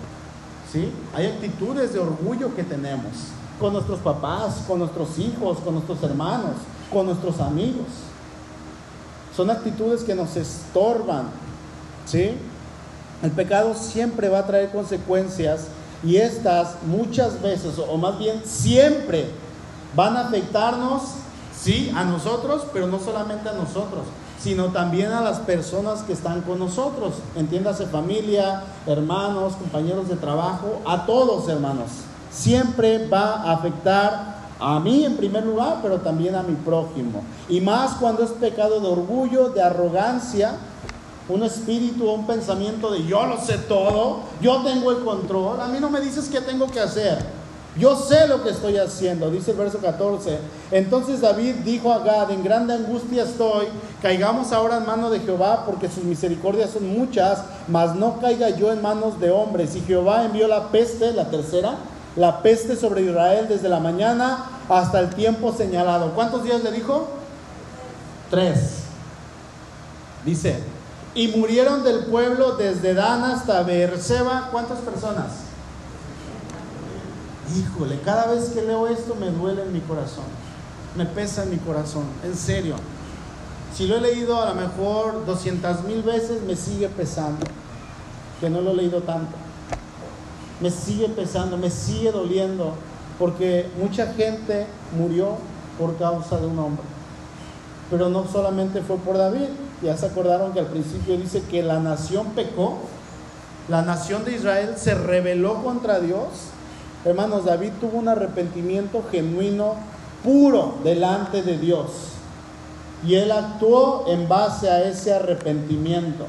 [1.13, 3.11] Hay actitudes de orgullo que tenemos
[3.59, 6.55] con nuestros papás, con nuestros hijos, con nuestros hermanos,
[6.91, 7.87] con nuestros amigos.
[9.35, 11.27] Son actitudes que nos estorban,
[12.05, 12.31] ¿sí?
[13.23, 15.67] El pecado siempre va a traer consecuencias
[16.03, 19.29] y estas muchas veces, o más bien siempre,
[19.95, 21.01] van a afectarnos,
[21.57, 24.03] sí, a nosotros, pero no solamente a nosotros,
[24.39, 27.15] sino también a las personas que están con nosotros.
[27.35, 31.89] Entiéndase familia, hermanos, compañeros de trabajo, a todos hermanos
[32.35, 37.23] siempre va a afectar a mí en primer lugar, pero también a mi prójimo.
[37.49, 40.57] Y más cuando es pecado de orgullo, de arrogancia,
[41.27, 45.79] un espíritu un pensamiento de yo lo sé todo, yo tengo el control, a mí
[45.79, 47.25] no me dices qué tengo que hacer.
[47.77, 50.39] Yo sé lo que estoy haciendo, dice el verso 14.
[50.71, 53.67] Entonces David dijo a Gad, en grande angustia estoy,
[54.01, 58.71] caigamos ahora en mano de Jehová, porque sus misericordias son muchas, mas no caiga yo
[58.71, 59.75] en manos de hombres.
[59.75, 61.75] Y Jehová envió la peste, la tercera,
[62.15, 66.11] la peste sobre Israel desde la mañana hasta el tiempo señalado.
[66.15, 67.09] ¿Cuántos días le dijo?
[68.29, 68.83] Tres.
[70.23, 70.63] Dice,
[71.13, 74.47] y murieron del pueblo desde Dan hasta Beerseba.
[74.51, 75.44] ¿Cuántas personas?
[77.53, 80.25] Híjole, cada vez que leo esto me duele en mi corazón.
[80.95, 82.75] Me pesa en mi corazón, en serio.
[83.75, 87.45] Si lo he leído a lo mejor 200 mil veces, me sigue pesando.
[88.39, 89.45] Que no lo he leído tanto
[90.59, 92.73] me sigue pesando, me sigue doliendo,
[93.19, 95.37] porque mucha gente murió
[95.77, 96.83] por causa de un hombre.
[97.89, 99.49] Pero no solamente fue por David,
[99.81, 102.79] ya se acordaron que al principio dice que la nación pecó,
[103.67, 106.27] la nación de Israel se rebeló contra Dios.
[107.05, 109.75] Hermanos, David tuvo un arrepentimiento genuino,
[110.23, 111.91] puro delante de Dios.
[113.05, 116.25] Y él actuó en base a ese arrepentimiento.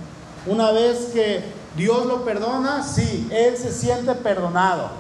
[0.46, 1.42] Una vez que
[1.76, 4.90] Dios lo perdona, sí, Él se siente perdonado.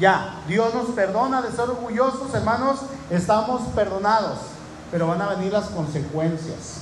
[0.00, 4.38] Ya, Dios nos perdona de ser orgullosos, hermanos, estamos perdonados,
[4.90, 6.80] pero van a venir las consecuencias.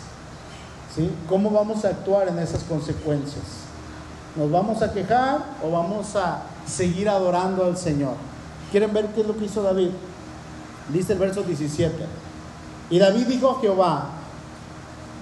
[0.94, 1.10] ¿Sí?
[1.28, 3.61] ¿Cómo vamos a actuar en esas consecuencias?
[4.34, 8.14] ¿Nos vamos a quejar o vamos a seguir adorando al Señor?
[8.70, 9.90] ¿Quieren ver qué es lo que hizo David?
[10.88, 11.94] Dice el verso 17.
[12.90, 14.06] Y David dijo a Jehová,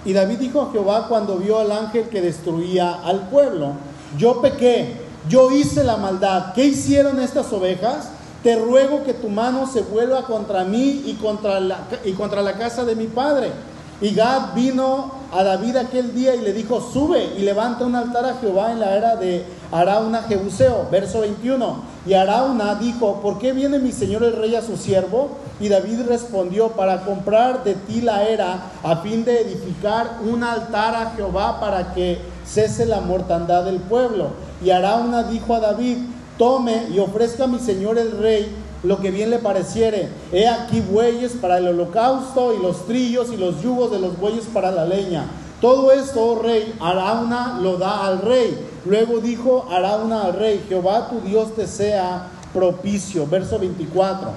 [0.05, 3.73] y David dijo a Jehová cuando vio al ángel que destruía al pueblo,
[4.17, 4.95] yo pequé,
[5.29, 6.53] yo hice la maldad.
[6.53, 8.09] ¿Qué hicieron estas ovejas?
[8.43, 12.57] Te ruego que tu mano se vuelva contra mí y contra la, y contra la
[12.57, 13.51] casa de mi padre.
[13.99, 18.25] Y Gad vino a David aquel día y le dijo, sube y levanta un altar
[18.25, 20.87] a Jehová en la era de Arauna Jebuseo.
[20.91, 21.83] Verso 21.
[22.05, 25.37] Y Arauna dijo, ¿por qué viene mi señor el rey a su siervo?
[25.59, 30.95] Y David respondió, para comprar de ti la era a fin de edificar un altar
[30.95, 34.31] a Jehová para que cese la mortandad del pueblo.
[34.63, 35.97] Y Arauna dijo a David,
[36.37, 40.09] tome y ofrezca a mi señor el rey lo que bien le pareciere.
[40.31, 44.45] He aquí bueyes para el holocausto y los trillos y los yugos de los bueyes
[44.45, 45.25] para la leña.
[45.59, 48.67] Todo esto, oh rey, Arauna lo da al rey.
[48.85, 53.27] Luego dijo Arauna al rey, Jehová tu Dios te sea propicio.
[53.27, 54.29] Verso 24.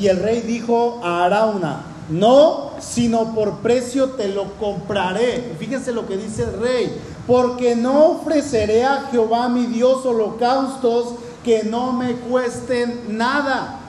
[0.00, 5.54] Y el rey dijo a Arauna, no, sino por precio te lo compraré.
[5.58, 11.64] Fíjense lo que dice el rey, porque no ofreceré a Jehová mi Dios holocaustos que
[11.64, 13.80] no me cuesten nada.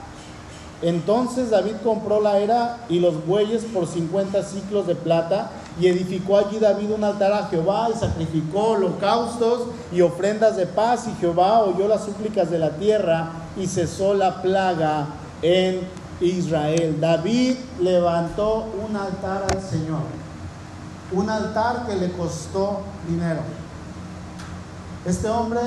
[0.82, 6.38] Entonces David compró la era y los bueyes por 50 ciclos de plata y edificó
[6.38, 11.60] allí David un altar a Jehová y sacrificó holocaustos y ofrendas de paz y Jehová
[11.60, 15.06] oyó las súplicas de la tierra y cesó la plaga
[15.42, 15.86] en
[16.20, 16.98] Israel.
[16.98, 20.02] David levantó un altar al Señor,
[21.12, 23.40] un altar que le costó dinero.
[25.04, 25.60] Este hombre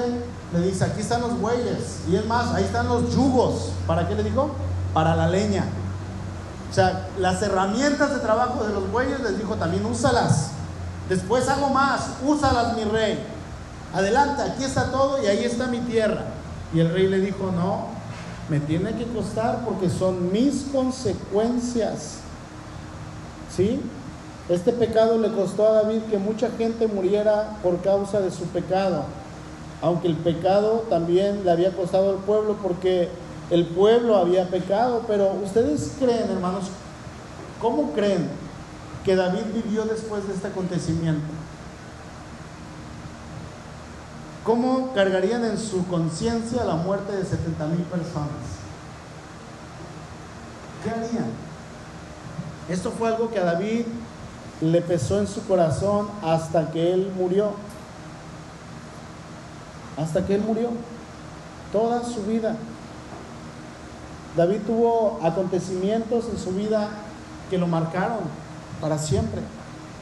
[0.54, 2.01] le dice, aquí están los bueyes.
[2.10, 3.72] Y es más, ahí están los yugos.
[3.88, 4.51] ¿Para qué le dijo?
[4.93, 5.66] Para la leña.
[6.70, 10.51] O sea, las herramientas de trabajo de los bueyes les dijo también, úsalas.
[11.10, 13.24] Después hago más, úsalas mi rey.
[13.93, 16.24] Adelante, aquí está todo y ahí está mi tierra.
[16.74, 17.88] Y el rey le dijo, no,
[18.49, 22.18] me tiene que costar porque son mis consecuencias.
[23.56, 23.80] ¿Sí?
[24.49, 29.06] Este pecado le costó a David que mucha gente muriera por causa de su pecado.
[29.84, 33.10] Aunque el pecado también le había costado al pueblo porque
[33.52, 35.04] el pueblo había pecado.
[35.08, 36.68] Pero ustedes creen, hermanos,
[37.62, 38.30] ¿cómo creen
[39.04, 41.28] que David vivió después de este acontecimiento?
[44.46, 48.30] ¿Cómo cargarían en su conciencia la muerte de 70 mil personas?
[50.82, 51.28] ¿Qué harían?
[52.70, 53.86] Esto fue algo que a David
[54.62, 57.52] le pesó en su corazón hasta que él murió.
[59.98, 60.70] Hasta que él murió.
[61.72, 62.56] Toda su vida.
[64.36, 66.89] David tuvo acontecimientos en su vida
[67.50, 68.20] que lo marcaron
[68.82, 69.41] para siempre.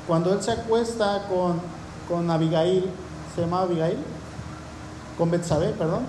[0.08, 1.60] Cuando él se acuesta con,
[2.08, 2.90] con Abigail,
[3.36, 3.98] ¿se llama Abigail?
[5.18, 6.04] Con Betsabé, perdón.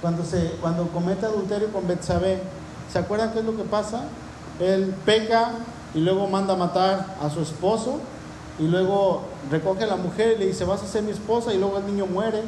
[0.00, 2.42] Cuando, se, cuando comete adulterio con Betsabé,
[2.92, 4.02] ¿se acuerdan qué es lo que pasa?
[4.60, 5.52] Él peca
[5.94, 8.00] y luego manda a matar a su esposo
[8.58, 11.58] y luego recoge a la mujer y le dice, vas a ser mi esposa y
[11.58, 12.42] luego el niño muere.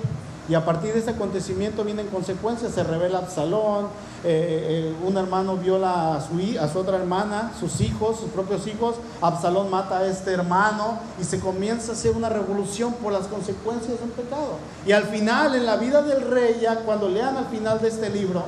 [0.49, 3.87] Y a partir de ese acontecimiento vienen consecuencias, se revela Absalón,
[4.23, 8.65] eh, eh, un hermano viola a su, a su otra hermana, sus hijos, sus propios
[8.69, 13.27] hijos, Absalón mata a este hermano y se comienza a hacer una revolución por las
[13.27, 14.59] consecuencias del pecado.
[14.87, 18.09] Y al final, en la vida del rey, ya cuando lean al final de este
[18.09, 18.45] libro,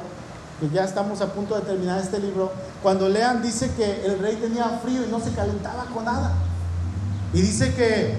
[0.61, 4.36] que ya estamos a punto de terminar este libro, cuando lean dice que el rey
[4.36, 6.32] tenía frío y no se calentaba con nada.
[7.33, 8.14] Y dice que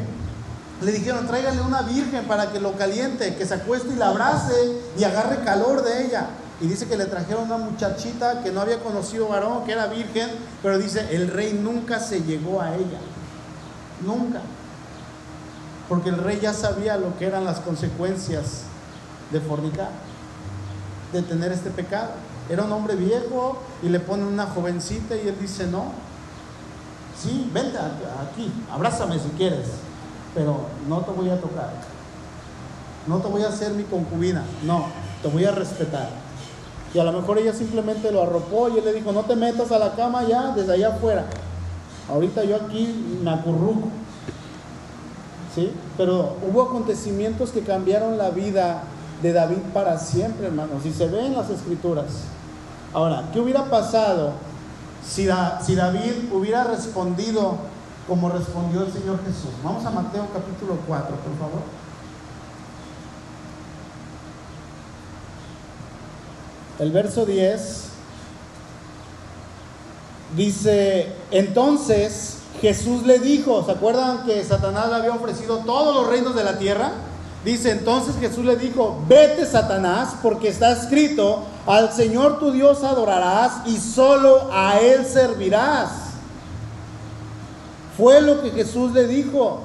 [0.81, 4.53] le dijeron, tráigale una virgen para que lo caliente, que se acueste y la abrace
[4.97, 6.27] y agarre calor de ella.
[6.61, 10.29] Y dice que le trajeron una muchachita que no había conocido varón, que era virgen,
[10.61, 12.99] pero dice, el rey nunca se llegó a ella.
[14.05, 14.41] Nunca.
[15.87, 18.63] Porque el rey ya sabía lo que eran las consecuencias
[19.31, 19.89] de fornicar,
[21.13, 22.11] de tener este pecado.
[22.49, 25.93] Era un hombre viejo y le ponen una jovencita y él dice, no,
[27.21, 29.67] sí, vente aquí, abrázame si quieres,
[30.33, 30.57] pero
[30.87, 31.71] no te voy a tocar.
[33.07, 34.85] No te voy a hacer mi concubina, no,
[35.21, 36.09] te voy a respetar.
[36.93, 39.71] Y a lo mejor ella simplemente lo arropó y él le dijo, no te metas
[39.71, 41.25] a la cama ya desde allá afuera.
[42.09, 43.89] Ahorita yo aquí me acurruco.
[45.53, 45.71] ¿Sí?
[45.97, 48.83] Pero hubo acontecimientos que cambiaron la vida
[49.21, 50.85] de David para siempre, hermanos.
[50.85, 52.05] Y se ve en las escrituras.
[52.93, 54.33] Ahora, ¿qué hubiera pasado
[55.05, 57.57] si, David hubiera respondido
[58.07, 59.51] como respondió el Señor Jesús?
[59.63, 61.61] Vamos a Mateo capítulo 4, por favor.
[66.79, 67.89] El verso 10
[70.35, 76.35] dice, entonces Jesús le dijo, ¿se acuerdan que Satanás le había ofrecido todos los reinos
[76.35, 76.91] de la tierra?
[77.43, 83.65] Dice entonces Jesús le dijo, vete Satanás, porque está escrito, al Señor tu Dios adorarás
[83.65, 85.89] y solo a Él servirás.
[87.97, 89.61] Fue lo que Jesús le dijo.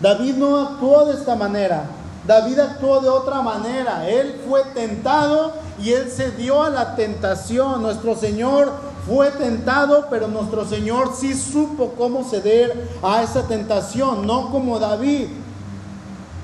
[0.00, 1.84] David no actuó de esta manera,
[2.28, 4.08] David actuó de otra manera.
[4.08, 7.82] Él fue tentado y él se dio a la tentación.
[7.82, 8.70] Nuestro Señor
[9.06, 15.28] fue tentado, pero nuestro Señor sí supo cómo ceder a esa tentación, no como David.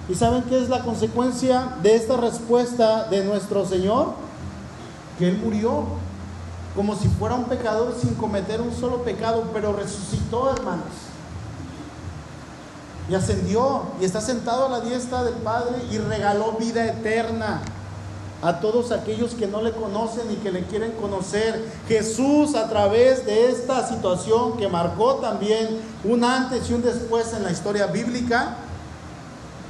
[0.08, 4.12] ¿Y saben qué es la consecuencia de esta respuesta de nuestro Señor?
[5.18, 5.84] Que Él murió
[6.76, 10.86] como si fuera un pecador sin cometer un solo pecado, pero resucitó, hermanos.
[13.08, 17.60] Y ascendió y está sentado a la diestra del Padre y regaló vida eterna
[18.42, 21.64] a todos aquellos que no le conocen y que le quieren conocer.
[21.86, 27.44] Jesús a través de esta situación que marcó también un antes y un después en
[27.44, 28.56] la historia bíblica,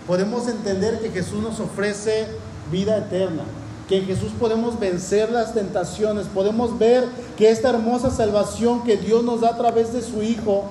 [0.07, 2.29] podemos entender que Jesús nos ofrece
[2.71, 3.43] vida eterna,
[3.89, 9.41] que Jesús podemos vencer las tentaciones, podemos ver que esta hermosa salvación que Dios nos
[9.41, 10.65] da a través de su Hijo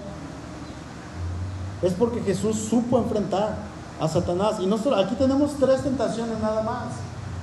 [1.81, 3.55] es porque Jesús supo enfrentar
[3.99, 4.55] a Satanás.
[4.59, 6.93] Y no aquí tenemos tres tentaciones nada más,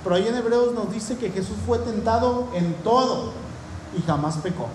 [0.02, 3.32] pero ahí en Hebreos nos dice que Jesús fue tentado en todo
[3.96, 4.68] y jamás pecó.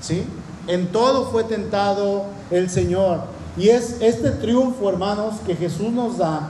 [0.00, 0.26] ¿Sí?
[0.66, 3.39] En todo fue tentado el Señor.
[3.56, 6.48] Y es este triunfo, hermanos, que Jesús nos da,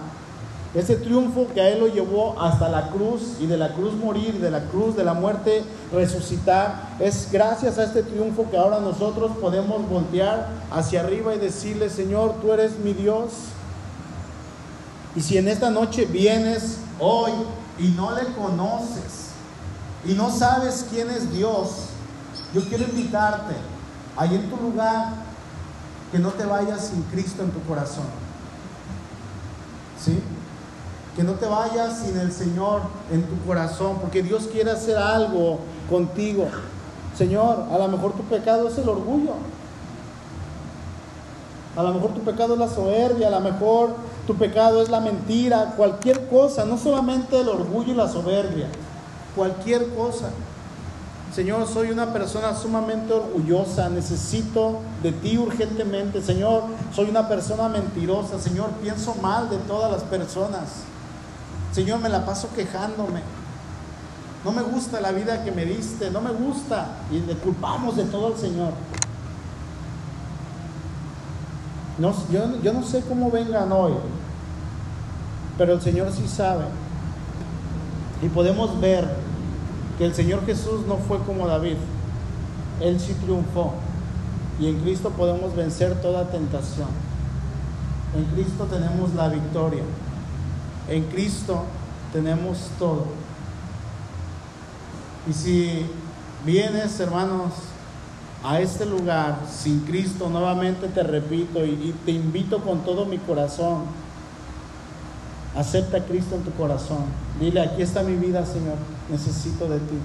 [0.73, 4.39] ese triunfo que a Él lo llevó hasta la cruz y de la cruz morir,
[4.41, 9.33] de la cruz de la muerte resucitar, es gracias a este triunfo que ahora nosotros
[9.41, 13.33] podemos voltear hacia arriba y decirle, Señor, tú eres mi Dios.
[15.17, 17.33] Y si en esta noche vienes hoy
[17.77, 19.31] y no le conoces
[20.05, 21.87] y no sabes quién es Dios,
[22.55, 23.55] yo quiero invitarte
[24.17, 25.30] ahí en tu lugar
[26.13, 28.05] que no te vayas sin Cristo en tu corazón.
[30.03, 30.21] ¿Sí?
[31.17, 35.61] Que no te vayas sin el Señor en tu corazón, porque Dios quiere hacer algo
[35.89, 36.49] contigo.
[37.17, 39.35] Señor, a lo mejor tu pecado es el orgullo.
[41.77, 43.91] A lo mejor tu pecado es la soberbia, a lo mejor
[44.27, 48.67] tu pecado es la mentira, cualquier cosa, no solamente el orgullo y la soberbia,
[49.37, 50.31] cualquier cosa.
[51.41, 56.21] Señor, soy una persona sumamente orgullosa, necesito de ti urgentemente.
[56.21, 56.65] Señor,
[56.95, 58.39] soy una persona mentirosa.
[58.39, 60.83] Señor, pienso mal de todas las personas.
[61.73, 63.23] Señor, me la paso quejándome.
[64.45, 66.89] No me gusta la vida que me diste, no me gusta.
[67.11, 68.75] Y le culpamos de todo al Señor.
[72.63, 73.95] Yo no sé cómo vengan hoy,
[75.57, 76.65] pero el Señor sí sabe.
[78.21, 79.30] Y podemos ver
[80.01, 81.77] que el Señor Jesús no fue como David.
[82.81, 83.75] Él sí triunfó.
[84.59, 86.89] Y en Cristo podemos vencer toda tentación.
[88.17, 89.83] En Cristo tenemos la victoria.
[90.89, 91.65] En Cristo
[92.15, 93.09] tenemos todo.
[95.29, 95.85] Y si
[96.47, 97.53] vienes, hermanos,
[98.43, 103.83] a este lugar sin Cristo, nuevamente te repito y, te invito con todo mi corazón,
[105.57, 107.05] acepta a Cristo en tu corazón.
[107.39, 108.77] Dile, aquí está mi vida, Señor,
[109.09, 109.99] necesito de ti.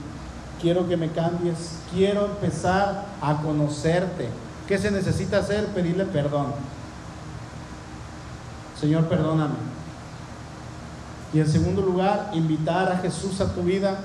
[0.62, 4.30] Quiero que me cambies, quiero empezar a conocerte.
[4.68, 5.66] ¿Qué se necesita hacer?
[5.68, 6.48] Pedirle perdón.
[8.80, 9.56] Señor, perdóname.
[11.34, 13.98] Y en segundo lugar, invitar a Jesús a tu vida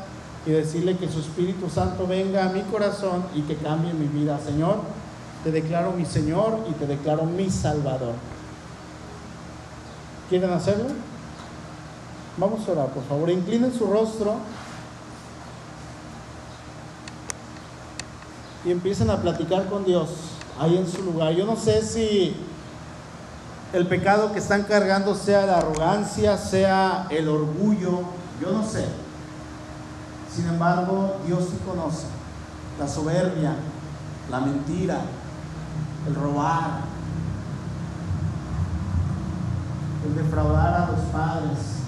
[0.44, 4.38] y decirle que su Espíritu Santo venga a mi corazón y que cambie mi vida.
[4.44, 4.80] Señor,
[5.44, 8.14] te declaro mi Señor y te declaro mi Salvador.
[10.28, 10.86] ¿Quieren hacerlo?
[12.36, 13.30] Vamos a orar, por favor.
[13.30, 14.36] Inclinen su rostro
[18.64, 20.10] y empiecen a platicar con Dios
[20.58, 21.32] ahí en su lugar.
[21.32, 22.36] Yo no sé si
[23.72, 28.00] el pecado que están cargando sea la arrogancia, sea el orgullo,
[28.40, 28.86] yo no sé.
[30.34, 32.06] Sin embargo, Dios sí conoce
[32.78, 33.54] la soberbia,
[34.30, 35.00] la mentira,
[36.06, 36.80] el robar,
[40.06, 41.79] el defraudar a los padres,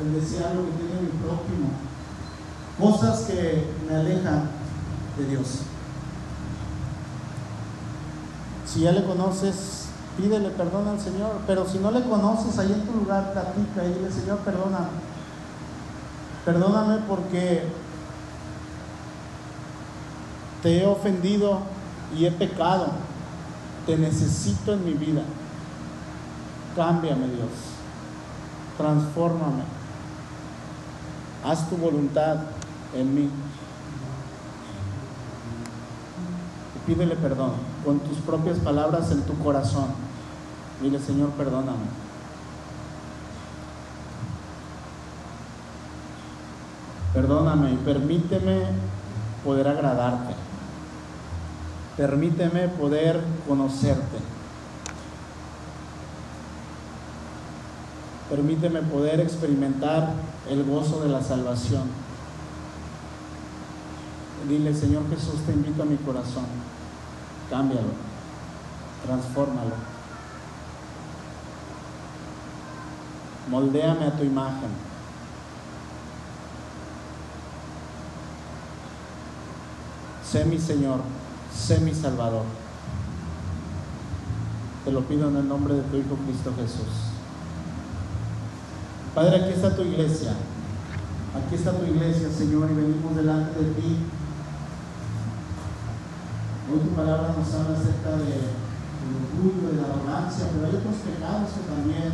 [0.00, 1.70] el desear lo que tiene mi prójimo,
[2.78, 4.48] cosas que me alejan
[5.18, 5.60] de Dios.
[8.66, 9.86] Si ya le conoces,
[10.16, 13.92] pídele perdón al Señor, pero si no le conoces, ahí en tu lugar platica y
[13.92, 15.12] dile, Señor, perdóname
[16.44, 17.62] Perdóname porque
[20.62, 21.60] te he ofendido
[22.16, 22.88] y he pecado.
[23.86, 25.22] Te necesito en mi vida.
[26.74, 27.50] Cámbiame, Dios.
[28.76, 29.81] Transfórmame.
[31.44, 32.36] Haz tu voluntad
[32.94, 33.30] en mí.
[36.76, 37.52] Y pídele perdón
[37.84, 39.86] con tus propias palabras en tu corazón.
[40.80, 42.02] Dile, Señor, perdóname.
[47.12, 48.66] Perdóname y permíteme
[49.44, 50.34] poder agradarte.
[51.96, 54.18] Permíteme poder conocerte.
[58.32, 60.14] Permíteme poder experimentar
[60.48, 61.82] el gozo de la salvación.
[64.48, 66.46] Dile, Señor Jesús, te invito a mi corazón.
[67.50, 67.92] Cámbialo.
[69.04, 69.74] Transfórmalo.
[73.50, 74.70] Moldéame a tu imagen.
[80.24, 81.00] sé mi Señor,
[81.54, 82.44] sé mi Salvador.
[84.86, 87.11] Te lo pido en el nombre de tu Hijo Cristo Jesús.
[89.14, 90.32] Padre, aquí está tu iglesia.
[91.36, 93.98] Aquí está tu iglesia, Señor, y venimos delante de ti.
[96.72, 100.96] Hoy tu palabra nos habla acerca de, del orgullo, de la arrogancia, pero hay otros
[101.04, 102.08] pecados que también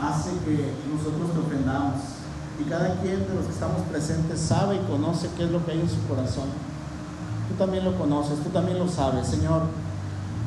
[0.00, 2.00] hacen que nosotros te ofendamos.
[2.58, 5.72] Y cada quien de los que estamos presentes sabe y conoce qué es lo que
[5.72, 6.48] hay en su corazón.
[7.50, 9.64] Tú también lo conoces, tú también lo sabes, Señor.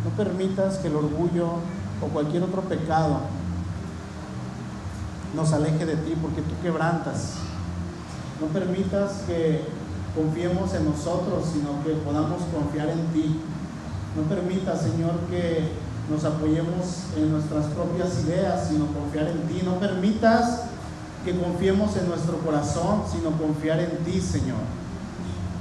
[0.04, 1.62] No permitas que el orgullo
[2.02, 3.45] o cualquier otro pecado
[5.36, 7.34] nos aleje de ti, porque tú quebrantas.
[8.40, 9.62] No permitas que
[10.16, 13.40] confiemos en nosotros, sino que podamos confiar en ti.
[14.16, 15.70] No permitas, Señor, que
[16.10, 19.62] nos apoyemos en nuestras propias ideas, sino confiar en ti.
[19.64, 20.64] No permitas
[21.26, 24.60] que confiemos en nuestro corazón, sino confiar en ti, Señor.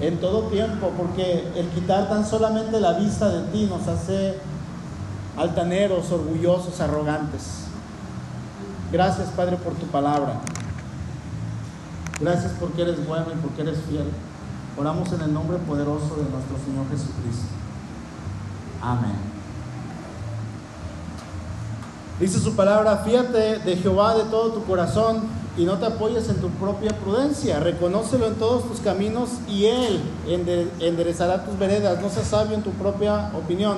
[0.01, 4.39] En todo tiempo, porque el quitar tan solamente la vista de ti nos hace
[5.37, 7.64] altaneros, orgullosos, arrogantes.
[8.95, 10.35] Gracias, Padre, por tu palabra.
[12.21, 14.05] Gracias porque eres bueno y porque eres fiel.
[14.79, 17.49] Oramos en el nombre poderoso de nuestro Señor Jesucristo.
[18.81, 19.17] Amén.
[22.21, 25.23] Dice su palabra, fíjate de Jehová de todo tu corazón
[25.57, 27.59] y no te apoyes en tu propia prudencia.
[27.59, 30.05] Reconócelo en todos tus caminos y Él
[30.79, 32.01] enderezará tus veredas.
[32.01, 33.77] No seas sabio en tu propia opinión.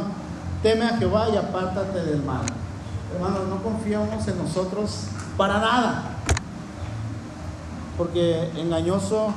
[0.62, 2.44] Teme a Jehová y apártate del mal.
[3.16, 5.04] Hermanos, no confiamos en nosotros
[5.38, 6.02] para nada.
[7.96, 9.28] Porque engañoso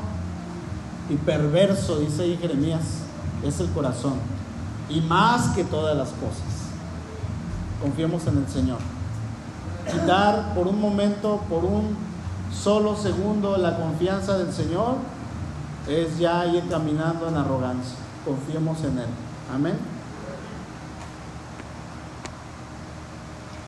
[1.09, 2.81] y perverso, dice Jeremías,
[3.41, 4.15] es el corazón.
[4.89, 6.43] Y más que todas las cosas.
[7.81, 8.79] Confiemos en el Señor.
[9.89, 11.95] Quitar por un momento, por un
[12.53, 14.95] solo segundo, la confianza del Señor
[15.87, 17.95] es ya ir caminando en arrogancia.
[18.25, 19.09] Confiemos en Él.
[19.55, 19.98] Amén.